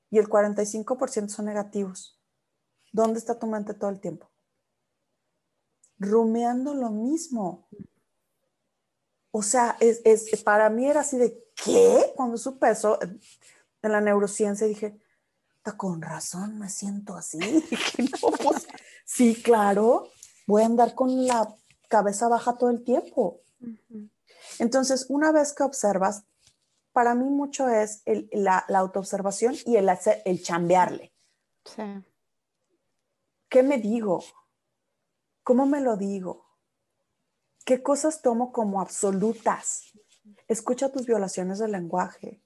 [0.09, 2.19] y el 45% son negativos.
[2.91, 4.29] ¿Dónde está tu mente todo el tiempo?
[5.97, 7.67] Rumeando lo mismo.
[9.31, 12.13] O sea, es, para mí era así de, ¿qué?
[12.15, 14.99] Cuando supe eso en la neurociencia dije,
[15.77, 17.39] con razón me siento así.
[18.43, 18.67] Pues,
[19.05, 20.09] sí, claro,
[20.47, 21.55] voy a andar con la
[21.87, 23.41] cabeza baja todo el tiempo.
[24.59, 26.23] Entonces, una vez que observas,
[26.91, 31.13] para mí mucho es la, la autoobservación y el, hacer, el chambearle.
[31.65, 31.83] Sí.
[33.47, 34.23] ¿Qué me digo?
[35.43, 36.50] ¿Cómo me lo digo?
[37.65, 39.93] ¿Qué cosas tomo como absolutas?
[40.47, 42.41] Escucha tus violaciones del lenguaje.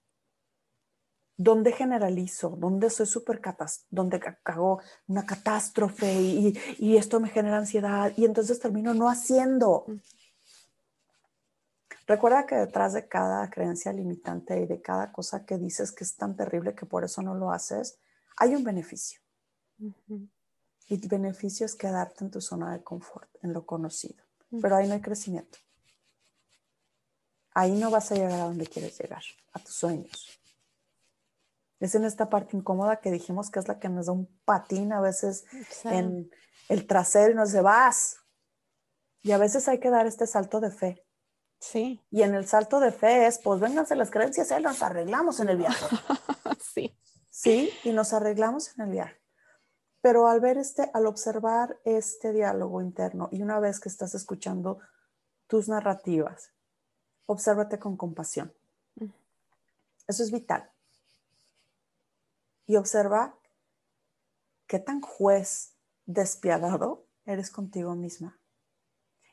[1.37, 2.49] ¿Dónde generalizo?
[2.57, 3.41] ¿Dónde soy súper?
[3.89, 8.11] ¿Dónde cago una catástrofe y, y, esto me genera ansiedad?
[8.15, 9.85] Y entonces termino no haciendo.
[12.07, 16.15] Recuerda que detrás de cada creencia limitante y de cada cosa que dices que es
[16.15, 17.99] tan terrible que por eso no lo haces,
[18.37, 19.19] hay un beneficio.
[20.87, 24.24] Y el beneficio es quedarte en tu zona de confort, en lo conocido
[24.61, 25.57] pero ahí no hay crecimiento.
[27.53, 29.23] Ahí no vas a llegar a donde quieres llegar,
[29.53, 30.39] a tus sueños.
[31.79, 34.93] Es en esta parte incómoda que dijimos que es la que nos da un patín
[34.93, 35.45] a veces
[35.83, 36.29] en
[36.69, 38.17] el trasero y nos dice, vas.
[39.21, 41.05] Y a veces hay que dar este salto de fe.
[41.59, 42.01] Sí.
[42.11, 45.49] Y en el salto de fe es, pues vénganse las creencias, y nos arreglamos en
[45.49, 45.85] el viaje.
[46.73, 46.97] sí.
[47.29, 49.24] Sí, y nos arreglamos en el viaje.
[50.05, 54.77] Pero al ver este, al observar este diálogo interno y una vez que estás escuchando
[55.47, 56.51] tus narrativas,
[57.25, 58.53] obsérvate con compasión.
[60.05, 60.69] Eso es vital.
[62.67, 63.35] Y observa
[64.67, 65.73] qué tan juez
[66.05, 68.39] despiadado eres contigo misma.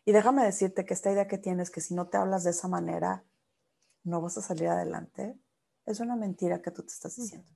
[0.07, 2.69] Y déjame decirte que esta idea que tienes, que si no te hablas de esa
[2.69, 3.27] manera,
[4.05, 5.39] no vas a salir adelante,
[5.85, 7.51] es una mentira que tú te estás diciendo.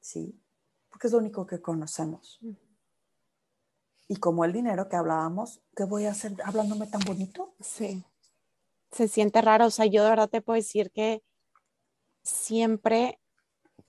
[0.00, 0.36] Sí,
[0.90, 2.38] porque es lo único que conocemos.
[4.08, 7.54] Y como el dinero que hablábamos, ¿qué voy a hacer hablándome tan bonito?
[7.60, 8.04] Sí
[8.90, 9.66] se siente raro.
[9.66, 11.22] O sea, yo de verdad te puedo decir que
[12.22, 13.20] siempre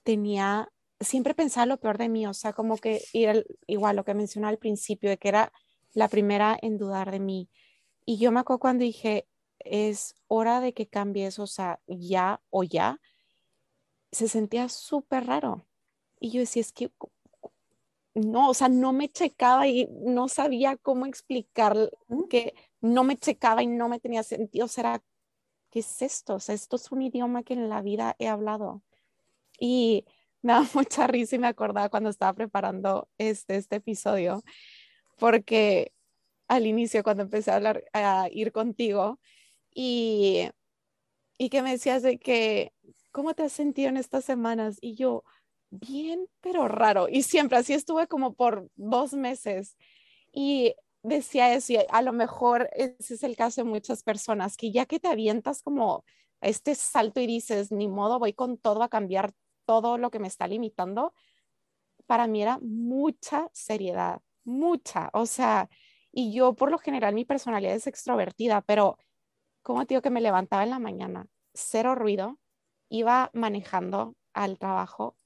[0.02, 2.26] tenía, siempre pensaba lo peor de mí.
[2.26, 5.52] O sea, como que ir igual lo que mencioné al principio, de que era
[5.94, 7.50] la primera en dudar de mí.
[8.04, 9.28] Y yo me acuerdo cuando dije,
[9.58, 13.00] es hora de que cambies, o sea, ya o ya,
[14.10, 15.66] se sentía súper raro.
[16.22, 16.88] Y yo decía, es que
[18.14, 21.90] no, o sea, no me checaba y no sabía cómo explicar
[22.30, 24.66] que no me checaba y no me tenía sentido.
[24.66, 25.02] O sea,
[25.70, 26.34] ¿qué es esto?
[26.36, 28.82] O sea, esto es un idioma que en la vida he hablado.
[29.58, 30.04] Y
[30.42, 34.44] me da mucha risa y me acordaba cuando estaba preparando este, este episodio,
[35.18, 35.92] porque
[36.46, 39.18] al inicio, cuando empecé a hablar, a ir contigo,
[39.74, 40.50] y,
[41.36, 42.72] y que me decías de que,
[43.10, 44.78] ¿cómo te has sentido en estas semanas?
[44.80, 45.24] Y yo,
[45.72, 47.08] bien, pero raro.
[47.08, 49.76] Y siempre así estuve como por dos meses.
[50.32, 54.70] Y decía eso, y a lo mejor ese es el caso de muchas personas, que
[54.70, 56.04] ya que te avientas como
[56.40, 59.32] este salto y dices, ni modo, voy con todo a cambiar
[59.64, 61.14] todo lo que me está limitando,
[62.06, 65.10] para mí era mucha seriedad, mucha.
[65.14, 65.70] O sea,
[66.12, 68.98] y yo por lo general mi personalidad es extrovertida, pero
[69.62, 72.38] como te digo que me levantaba en la mañana, cero ruido,
[72.88, 75.16] iba manejando al trabajo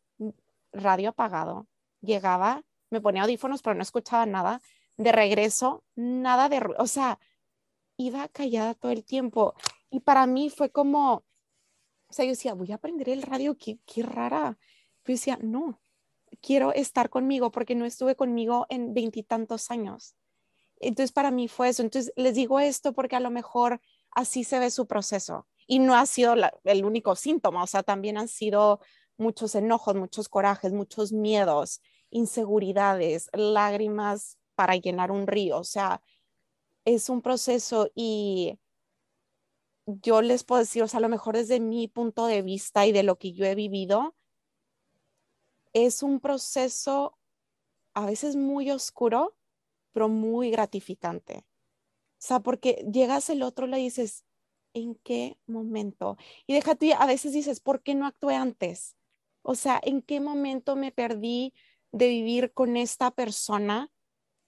[0.77, 1.67] radio apagado,
[2.01, 4.61] llegaba, me ponía audífonos, pero no escuchaba nada.
[4.97, 7.19] De regreso, nada de, o sea,
[7.97, 9.55] iba callada todo el tiempo.
[9.91, 11.25] Y para mí fue como,
[12.09, 14.59] o sea, yo decía, voy a aprender el radio, qué, qué rara.
[15.05, 15.81] Yo decía, no,
[16.41, 20.15] quiero estar conmigo porque no estuve conmigo en veintitantos años.
[20.79, 21.83] Entonces, para mí fue eso.
[21.83, 25.47] Entonces, les digo esto porque a lo mejor así se ve su proceso.
[25.67, 28.81] Y no ha sido el único síntoma, o sea, también han sido
[29.19, 35.59] muchos enojos, muchos corajes, muchos miedos, inseguridades, lágrimas para llenar un río.
[35.59, 36.03] O sea,
[36.85, 38.59] es un proceso y
[39.87, 42.93] yo les puedo decir, o sea, a lo mejor desde mi punto de vista y
[42.93, 44.15] de lo que yo he vivido,
[45.73, 47.19] es un proceso
[47.95, 49.37] a veces muy oscuro,
[49.93, 51.47] pero muy gratificante.
[52.19, 54.25] O sea, porque llegas el otro le dices,
[54.75, 56.17] ¿en qué momento?
[56.47, 58.97] Y déjate, a veces dices, ¿por qué no actué antes?
[59.49, 61.55] O sea, ¿en qué momento me perdí
[61.93, 63.93] de vivir con esta persona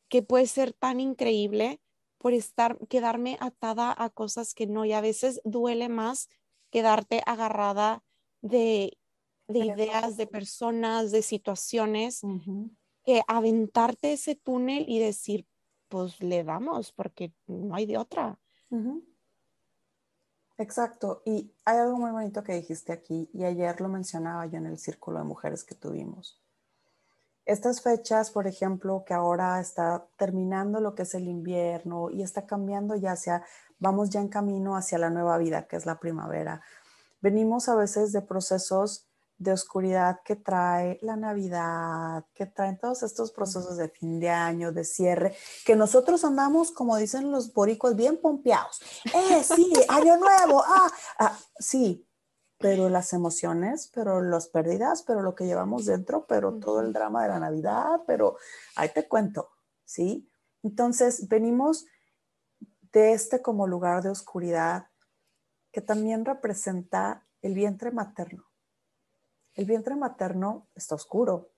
[0.08, 1.80] que puede ser tan increíble
[2.18, 4.84] por estar, quedarme atada a cosas que no?
[4.84, 6.28] Y a veces duele más
[6.70, 8.02] quedarte agarrada
[8.42, 8.98] de,
[9.46, 12.22] ideas, de personas, de situaciones,
[13.04, 15.46] que aventarte ese túnel y decir,
[15.86, 18.40] pues le damos, porque no hay de otra.
[20.58, 21.22] Exacto.
[21.24, 24.78] Y hay algo muy bonito que dijiste aquí y ayer lo mencionaba yo en el
[24.78, 26.42] círculo de mujeres que tuvimos.
[27.46, 32.44] Estas fechas, por ejemplo, que ahora está terminando lo que es el invierno y está
[32.46, 33.42] cambiando ya hacia,
[33.78, 36.60] vamos ya en camino hacia la nueva vida, que es la primavera.
[37.22, 39.07] Venimos a veces de procesos
[39.38, 44.72] de oscuridad que trae la Navidad, que traen todos estos procesos de fin de año,
[44.72, 45.34] de cierre,
[45.64, 48.80] que nosotros andamos, como dicen los boricos, bien pompeados.
[49.14, 50.62] ¡Eh, sí, año nuevo!
[50.66, 50.90] ¡Ah!
[51.20, 52.04] ah sí,
[52.58, 57.22] pero las emociones, pero las pérdidas, pero lo que llevamos dentro, pero todo el drama
[57.22, 58.36] de la Navidad, pero
[58.74, 59.50] ahí te cuento,
[59.84, 60.28] ¿sí?
[60.64, 61.86] Entonces, venimos
[62.92, 64.88] de este como lugar de oscuridad
[65.70, 68.47] que también representa el vientre materno
[69.58, 71.50] el vientre materno está oscuro,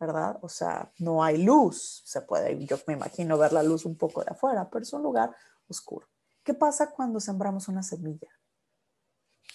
[0.00, 0.40] ¿verdad?
[0.42, 4.24] O sea, no hay luz, se puede, yo me imagino ver la luz un poco
[4.24, 5.30] de afuera, pero es un lugar
[5.68, 6.08] oscuro.
[6.42, 8.28] ¿Qué pasa cuando sembramos una semilla?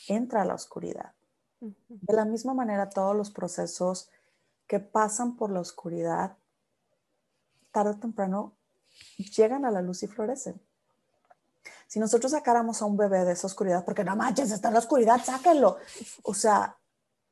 [0.07, 1.11] Entra a la oscuridad.
[1.59, 4.09] De la misma manera, todos los procesos
[4.65, 6.37] que pasan por la oscuridad,
[7.71, 8.53] tarde o temprano,
[9.35, 10.61] llegan a la luz y florecen.
[11.87, 14.79] Si nosotros sacáramos a un bebé de esa oscuridad, porque no manches, está en la
[14.79, 15.79] oscuridad, sáquenlo.
[16.23, 16.77] O sea,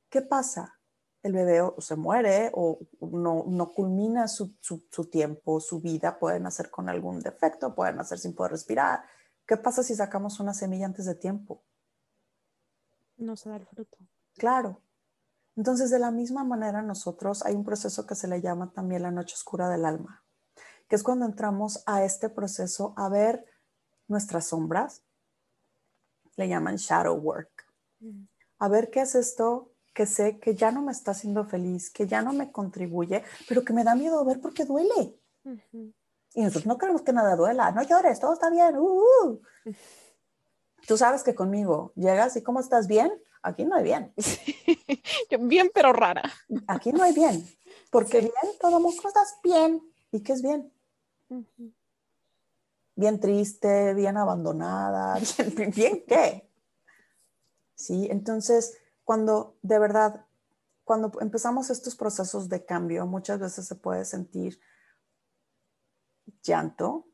[0.10, 0.76] ¿qué pasa?
[1.22, 6.40] El bebé o se muere o no, no culmina su, su, tiempo, su vida, puede
[6.40, 9.04] nacer con algún defecto, puede nacer sin poder respirar.
[9.46, 11.64] ¿Qué pasa si sacamos una semilla antes de tiempo?
[13.18, 13.98] No se da el fruto.
[14.38, 14.82] Claro.
[15.58, 19.12] Entonces, de la misma manera, nosotros hay un proceso que se le llama también la
[19.12, 20.24] noche oscura del alma,
[20.88, 23.46] que es cuando entramos a este proceso a ver
[24.08, 25.04] nuestras sombras,
[26.38, 27.66] le llaman shadow work.
[28.00, 28.24] Mm.
[28.60, 32.08] A ver qué es esto que sé que ya no me está haciendo feliz, que
[32.08, 35.16] ya no me contribuye, pero que me da miedo ver porque duele.
[36.34, 38.78] Y nosotros no queremos que nada duela, no llores, todo está bien.
[38.78, 39.42] Uh, uh.
[40.88, 43.12] Tú sabes que conmigo llegas y ¿cómo estás bien?
[43.42, 44.14] Aquí no hay bien.
[45.40, 46.24] bien, pero rara.
[46.68, 47.48] Aquí no hay bien,
[47.92, 49.82] porque bien, todo mundo estás bien.
[50.12, 50.72] ¿Y qué es bien?
[52.96, 55.20] Bien triste, bien abandonada,
[55.56, 56.50] bien, bien qué.
[57.76, 58.78] Sí, entonces
[59.10, 60.28] cuando de verdad,
[60.84, 64.62] cuando empezamos estos procesos de cambio, muchas veces se puede sentir
[66.44, 67.08] llanto,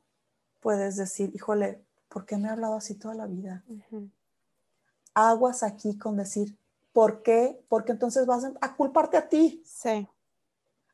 [0.60, 3.64] puedes decir, híjole, ¿por qué me he hablado así toda la vida?
[5.14, 6.60] Aguas aquí con decir,
[6.92, 7.64] ¿por qué?
[7.70, 9.64] Porque entonces vas a culparte a ti.
[9.66, 10.06] Sí.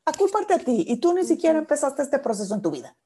[0.04, 0.84] A culparte a ti.
[0.86, 2.96] Y tú ni siquiera empezaste este proceso en tu vida.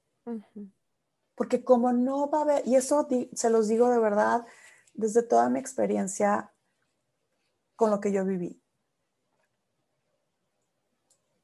[1.34, 4.44] Porque como no va a haber, y eso se los digo de verdad,
[4.92, 6.53] desde toda mi experiencia
[7.77, 8.61] con lo que yo viví.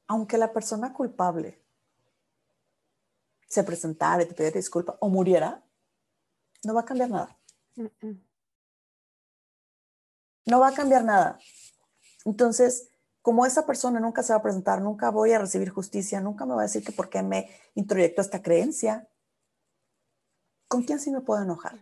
[0.07, 1.61] Aunque la persona culpable
[3.47, 5.63] se presentara y te pidiera disculpa o muriera,
[6.63, 7.37] no va a cambiar nada.
[10.45, 11.39] No va a cambiar nada.
[12.25, 12.89] Entonces,
[13.21, 16.55] como esa persona nunca se va a presentar, nunca voy a recibir justicia, nunca me
[16.55, 19.07] va a decir que por qué me introyectó esta creencia,
[20.67, 21.79] ¿con quién sí me puedo enojar?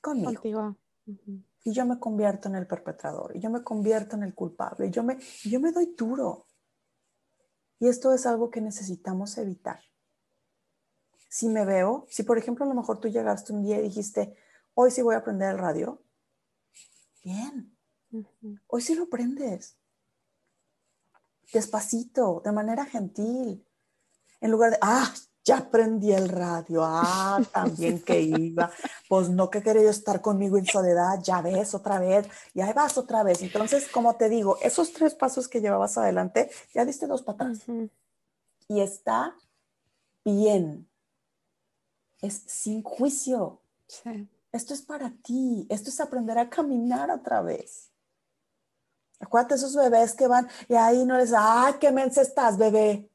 [0.00, 0.32] Conmigo.
[0.32, 0.76] Contigo
[1.66, 4.90] y yo me convierto en el perpetrador, y yo me convierto en el culpable, y
[4.92, 6.46] yo me, yo me doy duro.
[7.80, 9.80] Y esto es algo que necesitamos evitar.
[11.28, 14.36] Si me veo, si por ejemplo a lo mejor tú llegaste un día y dijiste,
[14.74, 16.00] hoy sí voy a prender el radio,
[17.24, 17.76] bien,
[18.68, 19.76] hoy sí lo prendes.
[21.52, 23.66] Despacito, de manera gentil,
[24.40, 25.12] en lugar de, ah,
[25.46, 28.68] ya prendí el radio, ah, también que iba,
[29.08, 32.98] pues no que quería estar conmigo en soledad, ya ves otra vez, y ahí vas
[32.98, 33.40] otra vez.
[33.42, 37.60] Entonces, como te digo, esos tres pasos que llevabas adelante, ya diste dos patas.
[38.68, 39.36] Y está
[40.24, 40.88] bien.
[42.20, 43.60] Es sin juicio.
[44.50, 47.92] Esto es para ti, esto es aprender a caminar otra vez.
[49.20, 53.08] Acuérdate esos bebés que van y ahí no les, ay, qué mensa estás, bebé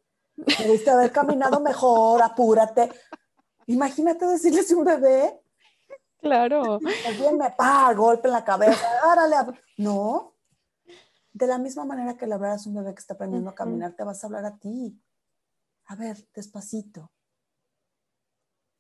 [0.46, 2.89] Debiste haber caminado mejor, apúrate.
[3.68, 5.42] Imagínate decirles a un bebé.
[6.20, 6.80] Claro.
[7.08, 8.86] Alguien me pa, golpe en la cabeza.
[9.04, 9.58] Árale.
[9.78, 10.36] No.
[11.34, 13.94] De la misma manera que le hablas a un bebé que está aprendiendo a caminar,
[13.94, 15.00] te vas a hablar a ti.
[15.86, 17.12] A ver, despacito.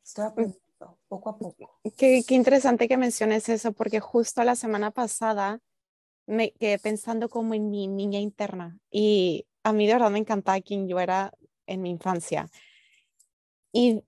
[0.03, 1.79] Estoy aprendiendo poco a poco.
[1.95, 5.59] Qué, qué interesante que menciones eso, porque justo la semana pasada
[6.25, 10.61] me quedé pensando como en mi niña interna y a mí de verdad me encantaba
[10.61, 11.33] quien yo era
[11.71, 12.49] en mi infancia.
[13.71, 14.03] Y,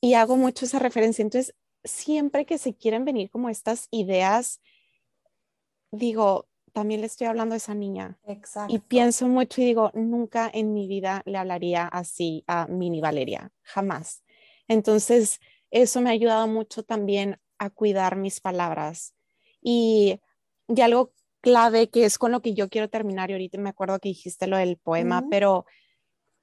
[0.00, 1.22] y hago mucho esa referencia.
[1.22, 1.54] Entonces,
[1.84, 4.60] siempre que se quieren venir como estas ideas,
[5.90, 8.18] digo, también le estoy hablando a esa niña.
[8.26, 8.74] Exacto.
[8.74, 13.50] Y pienso mucho y digo, nunca en mi vida le hablaría así a Mini Valeria,
[13.62, 14.22] jamás.
[14.68, 15.40] Entonces,
[15.70, 19.14] eso me ha ayudado mucho también a cuidar mis palabras.
[19.62, 20.20] Y,
[20.68, 23.98] y algo clave que es con lo que yo quiero terminar, y ahorita me acuerdo
[23.98, 25.64] que dijiste lo del poema, pero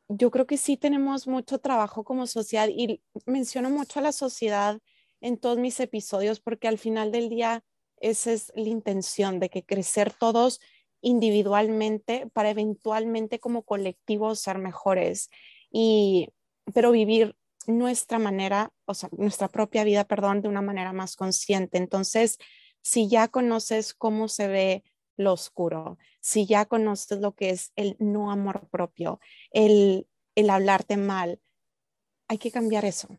[0.09, 4.79] yo creo que sí tenemos mucho trabajo como sociedad y menciono mucho a la sociedad
[5.21, 7.63] en todos mis episodios porque al final del día
[7.99, 10.59] esa es la intención de que crecer todos
[11.01, 15.29] individualmente para eventualmente como colectivo ser mejores
[15.71, 16.29] y
[16.73, 17.35] pero vivir
[17.67, 21.77] nuestra manera, o sea, nuestra propia vida, perdón, de una manera más consciente.
[21.77, 22.37] Entonces,
[22.81, 24.83] si ya conoces cómo se ve
[25.15, 29.19] lo oscuro, si ya conoces lo que es el no amor propio,
[29.51, 31.41] el, el hablarte mal,
[32.29, 33.09] hay que cambiar eso.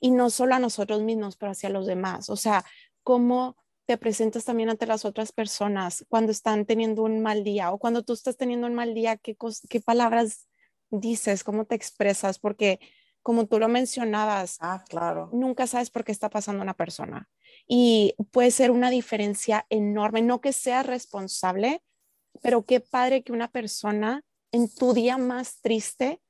[0.00, 2.30] Y no solo a nosotros mismos, pero hacia los demás.
[2.30, 2.64] O sea,
[3.02, 7.78] cómo te presentas también ante las otras personas cuando están teniendo un mal día o
[7.78, 9.36] cuando tú estás teniendo un mal día, qué,
[9.68, 10.48] qué palabras
[10.90, 12.80] dices, cómo te expresas, porque
[13.20, 15.28] como tú lo mencionabas, ah, claro.
[15.34, 17.28] nunca sabes por qué está pasando una persona.
[17.68, 21.82] Y puede ser una diferencia enorme, no que seas responsable,
[22.42, 24.22] pero qué padre que una persona
[24.52, 26.20] en tu día más triste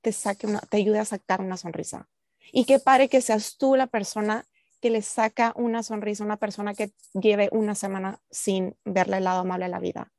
[0.00, 2.08] te, saque una, te ayude a sacar una sonrisa.
[2.52, 4.46] Y qué padre que seas tú la persona
[4.80, 9.40] que le saca una sonrisa una persona que lleve una semana sin verle el lado
[9.40, 10.12] amable a la vida.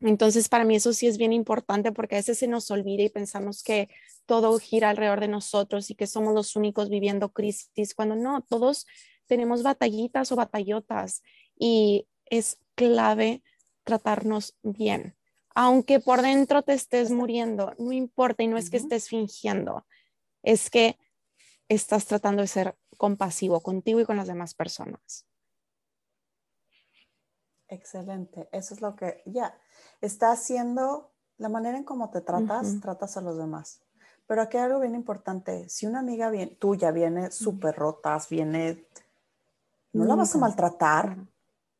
[0.00, 3.08] Entonces, para mí eso sí es bien importante porque a veces se nos olvida y
[3.08, 3.88] pensamos que
[4.26, 8.86] todo gira alrededor de nosotros y que somos los únicos viviendo crisis, cuando no, todos
[9.26, 11.22] tenemos batallitas o batallotas
[11.58, 13.42] y es clave
[13.86, 15.16] tratarnos bien.
[15.54, 19.86] Aunque por dentro te estés muriendo, no importa y no es que estés fingiendo,
[20.42, 20.98] es que
[21.68, 25.26] estás tratando de ser compasivo contigo y con las demás personas.
[27.68, 29.58] Excelente, eso es lo que ya
[30.00, 33.82] está haciendo la manera en cómo te tratas, tratas a los demás.
[34.26, 38.86] Pero aquí hay algo bien importante, si una amiga bien, tuya viene súper rotas, viene,
[39.92, 41.16] no la vas a maltratar,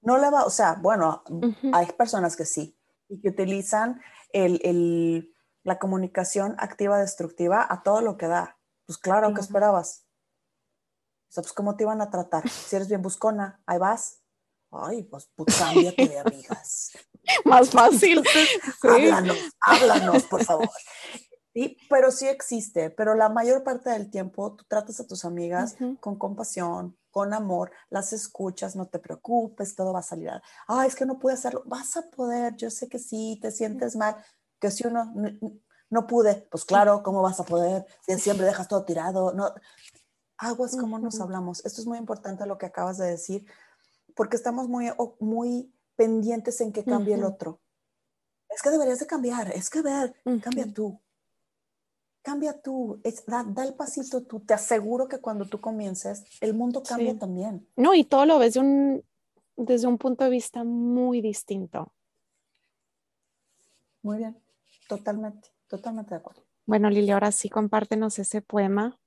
[0.07, 1.25] no la va, o sea, bueno,
[1.73, 2.79] hay personas que sí,
[3.09, 4.01] y que utilizan
[4.33, 5.35] el, el,
[5.65, 8.57] la comunicación activa destructiva a todo lo que da.
[8.87, 10.07] Pues claro, ¿qué esperabas?
[11.29, 12.49] O sea, pues ¿cómo te iban a tratar?
[12.49, 14.23] Si eres bien buscona, ahí vas.
[14.71, 16.93] Ay, pues, pues cámbiate de amigas.
[17.45, 18.23] Más fácil.
[18.83, 20.71] Háblanos, háblanos, por favor.
[21.53, 25.77] Sí, pero sí existe, pero la mayor parte del tiempo tú tratas a tus amigas
[25.99, 30.31] con compasión, con amor, las escuchas, no te preocupes, todo va a salir.
[30.69, 31.63] Ah, es que no pude hacerlo.
[31.65, 34.17] Vas a poder, yo sé que sí, te sientes mal,
[34.61, 35.15] que si uno
[35.89, 37.87] no, pude, pues claro, ¿cómo vas a poder?
[38.07, 39.55] Si siempre dejas todo tirado, no.
[40.37, 41.65] Aguas como nos hablamos.
[41.65, 43.47] Esto es muy importante lo que acabas de decir,
[44.15, 47.63] porque estamos muy, muy pendientes en que cambie el otro.
[48.51, 51.01] Es que deberías de cambiar, es que ver, cambia tú
[52.27, 54.41] cambia tú, da, el pasito tú.
[54.41, 57.69] Te aseguro que cuando tú comiences, el mundo cambia también.
[57.77, 59.05] No, y todo lo ves de un,
[59.57, 61.93] desde un punto de vista muy distinto.
[64.03, 64.37] Muy bien,
[64.89, 66.43] totalmente, totalmente de acuerdo.
[66.65, 68.99] Bueno, Lili, ahora sí compártenos ese poema.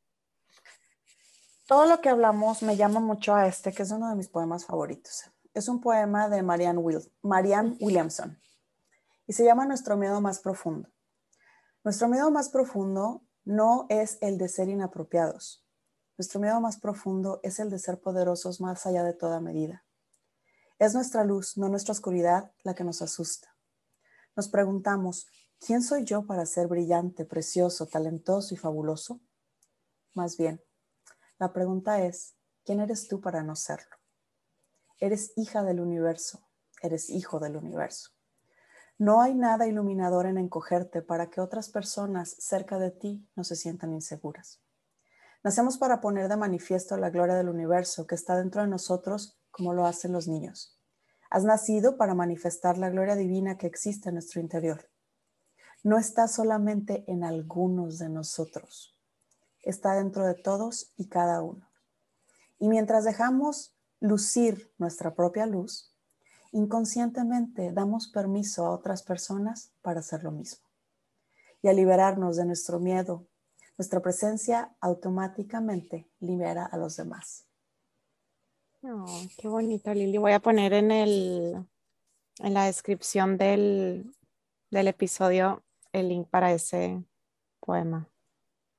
[1.67, 4.65] Todo lo que hablamos me llama mucho a este, que es uno de mis poemas
[4.65, 5.25] favoritos.
[5.53, 8.39] Es un poema de Marianne, Will, Marianne Williamson
[9.27, 10.87] y se llama Nuestro miedo más profundo.
[11.83, 15.65] Nuestro miedo más profundo no es el de ser inapropiados.
[16.17, 19.85] Nuestro miedo más profundo es el de ser poderosos más allá de toda medida.
[20.77, 23.55] Es nuestra luz, no nuestra oscuridad, la que nos asusta.
[24.35, 25.27] Nos preguntamos,
[25.65, 29.21] ¿quién soy yo para ser brillante, precioso, talentoso y fabuloso?
[30.13, 30.61] Más bien,
[31.37, 33.95] la pregunta es, ¿quién eres tú para no serlo?
[34.99, 36.45] Eres hija del universo,
[36.81, 38.11] eres hijo del universo.
[38.99, 43.55] No hay nada iluminador en encogerte para que otras personas cerca de ti no se
[43.55, 44.61] sientan inseguras.
[45.41, 49.73] Nacemos para poner de manifiesto la gloria del universo que está dentro de nosotros como
[49.73, 50.77] lo hacen los niños.
[51.29, 54.89] Has nacido para manifestar la gloria divina que existe en nuestro interior.
[55.81, 58.99] No está solamente en algunos de nosotros,
[59.63, 61.69] está dentro de todos y cada uno.
[62.59, 65.88] Y mientras dejamos lucir nuestra propia luz,
[66.51, 70.67] inconscientemente damos permiso a otras personas para hacer lo mismo.
[71.61, 73.27] Y al liberarnos de nuestro miedo,
[73.77, 77.45] nuestra presencia automáticamente libera a los demás.
[78.81, 79.05] Oh,
[79.37, 80.17] qué bonito, Lili.
[80.17, 81.65] Voy a poner en, el,
[82.39, 84.13] en la descripción del,
[84.71, 87.03] del episodio el link para ese
[87.59, 88.09] poema.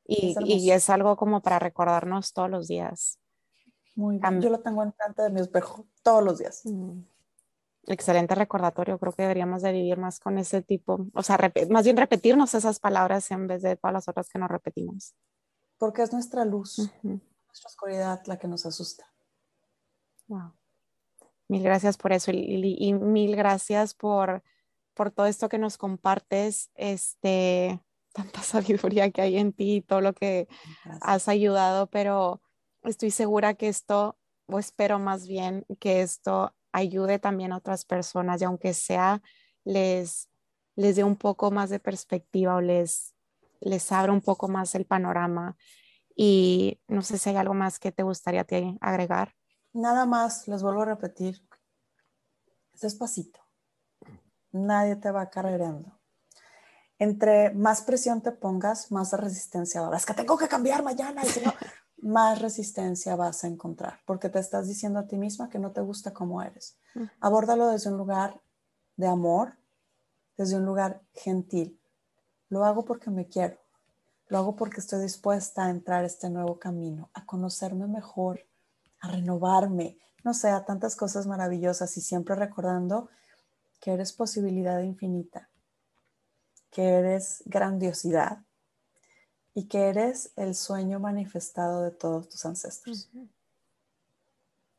[0.06, 3.18] Y es, y es, algo como para recordarnos todos los días.
[3.94, 4.40] Muy bien.
[4.40, 6.62] Yo lo tengo en frente de mi espejo todos los días.
[6.64, 7.02] Mm
[7.86, 8.98] excelente recordatorio.
[8.98, 11.38] Creo que deberíamos de vivir más con ese tipo, o sea,
[11.70, 15.14] más bien repetirnos esas palabras en vez de todas las otras que nos repetimos.
[15.78, 19.06] Porque es nuestra luz, nuestra oscuridad la que nos asusta.
[20.28, 20.52] Wow.
[21.48, 24.44] Mil gracias por eso y, mil gracias por,
[24.94, 27.80] por todo esto que nos compartes, este,
[28.12, 30.48] tanta sabiduría que hay en ti y todo lo que
[31.00, 32.40] has ayudado, pero
[32.82, 34.16] estoy segura que esto,
[34.46, 39.22] o espero más bien que esto ayude también a otras personas y aunque sea
[39.64, 40.28] les,
[40.76, 43.14] les dé un poco más de perspectiva o les,
[43.60, 45.56] les abra un poco más el panorama.
[46.14, 48.46] Y no sé si hay algo más que te gustaría
[48.80, 49.34] agregar.
[49.72, 51.40] Nada más, les vuelvo a repetir,
[52.80, 53.40] despacito.
[54.52, 55.98] Nadie te va cargando.
[56.98, 59.96] Entre más presión te pongas, más resistencia haber.
[59.96, 61.22] Es que tengo que cambiar mañana.
[61.24, 61.54] Y si no,
[62.02, 65.80] más resistencia vas a encontrar, porque te estás diciendo a ti misma que no te
[65.80, 66.78] gusta como eres.
[67.20, 68.40] Abórdalo desde un lugar
[68.96, 69.56] de amor,
[70.36, 71.80] desde un lugar gentil.
[72.48, 73.58] Lo hago porque me quiero,
[74.28, 78.46] lo hago porque estoy dispuesta a entrar este nuevo camino, a conocerme mejor,
[79.00, 83.10] a renovarme, no sé, a tantas cosas maravillosas y siempre recordando
[83.80, 85.50] que eres posibilidad infinita,
[86.70, 88.44] que eres grandiosidad
[89.54, 93.10] y que eres el sueño manifestado de todos tus ancestros.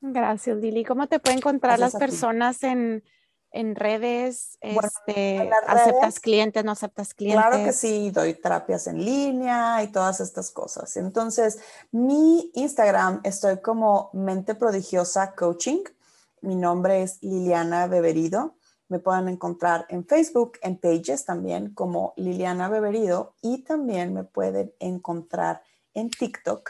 [0.01, 0.84] Gracias, Lili.
[0.84, 3.03] ¿Cómo te pueden encontrar las personas en,
[3.51, 4.57] en redes?
[4.61, 7.45] este, ¿Aceptas clientes, no aceptas clientes?
[7.45, 10.97] Claro que sí, doy terapias en línea y todas estas cosas.
[10.97, 11.59] Entonces,
[11.91, 15.84] mi Instagram estoy como Mente Prodigiosa Coaching.
[16.41, 18.55] Mi nombre es Liliana Beberido.
[18.91, 24.73] Me pueden encontrar en Facebook, en Pages también como Liliana Beberido y también me pueden
[24.79, 25.63] encontrar
[25.93, 26.69] en TikTok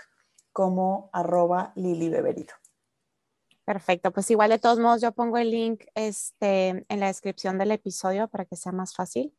[0.53, 2.53] como arroba Lili Beberido.
[3.65, 7.71] Perfecto, pues igual de todos modos yo pongo el link este, en la descripción del
[7.71, 9.35] episodio para que sea más fácil.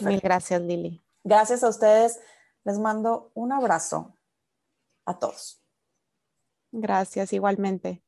[0.00, 1.00] Mil gracias, Lili.
[1.22, 2.18] Gracias a ustedes.
[2.64, 4.12] Les mando un abrazo
[5.04, 5.62] a todos.
[6.72, 8.02] Gracias, igualmente.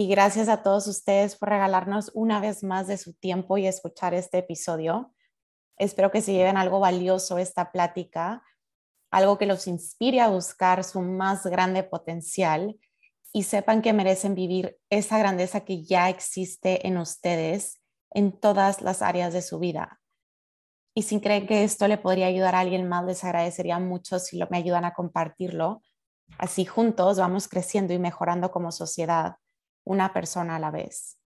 [0.00, 4.14] Y gracias a todos ustedes por regalarnos una vez más de su tiempo y escuchar
[4.14, 5.12] este episodio.
[5.76, 8.42] Espero que se lleven algo valioso esta plática,
[9.10, 12.80] algo que los inspire a buscar su más grande potencial
[13.34, 19.02] y sepan que merecen vivir esa grandeza que ya existe en ustedes en todas las
[19.02, 20.00] áreas de su vida.
[20.94, 24.38] Y si creen que esto le podría ayudar a alguien más, les agradecería mucho si
[24.38, 25.82] lo, me ayudan a compartirlo.
[26.38, 29.34] Así juntos vamos creciendo y mejorando como sociedad,
[29.84, 31.19] una persona a la vez.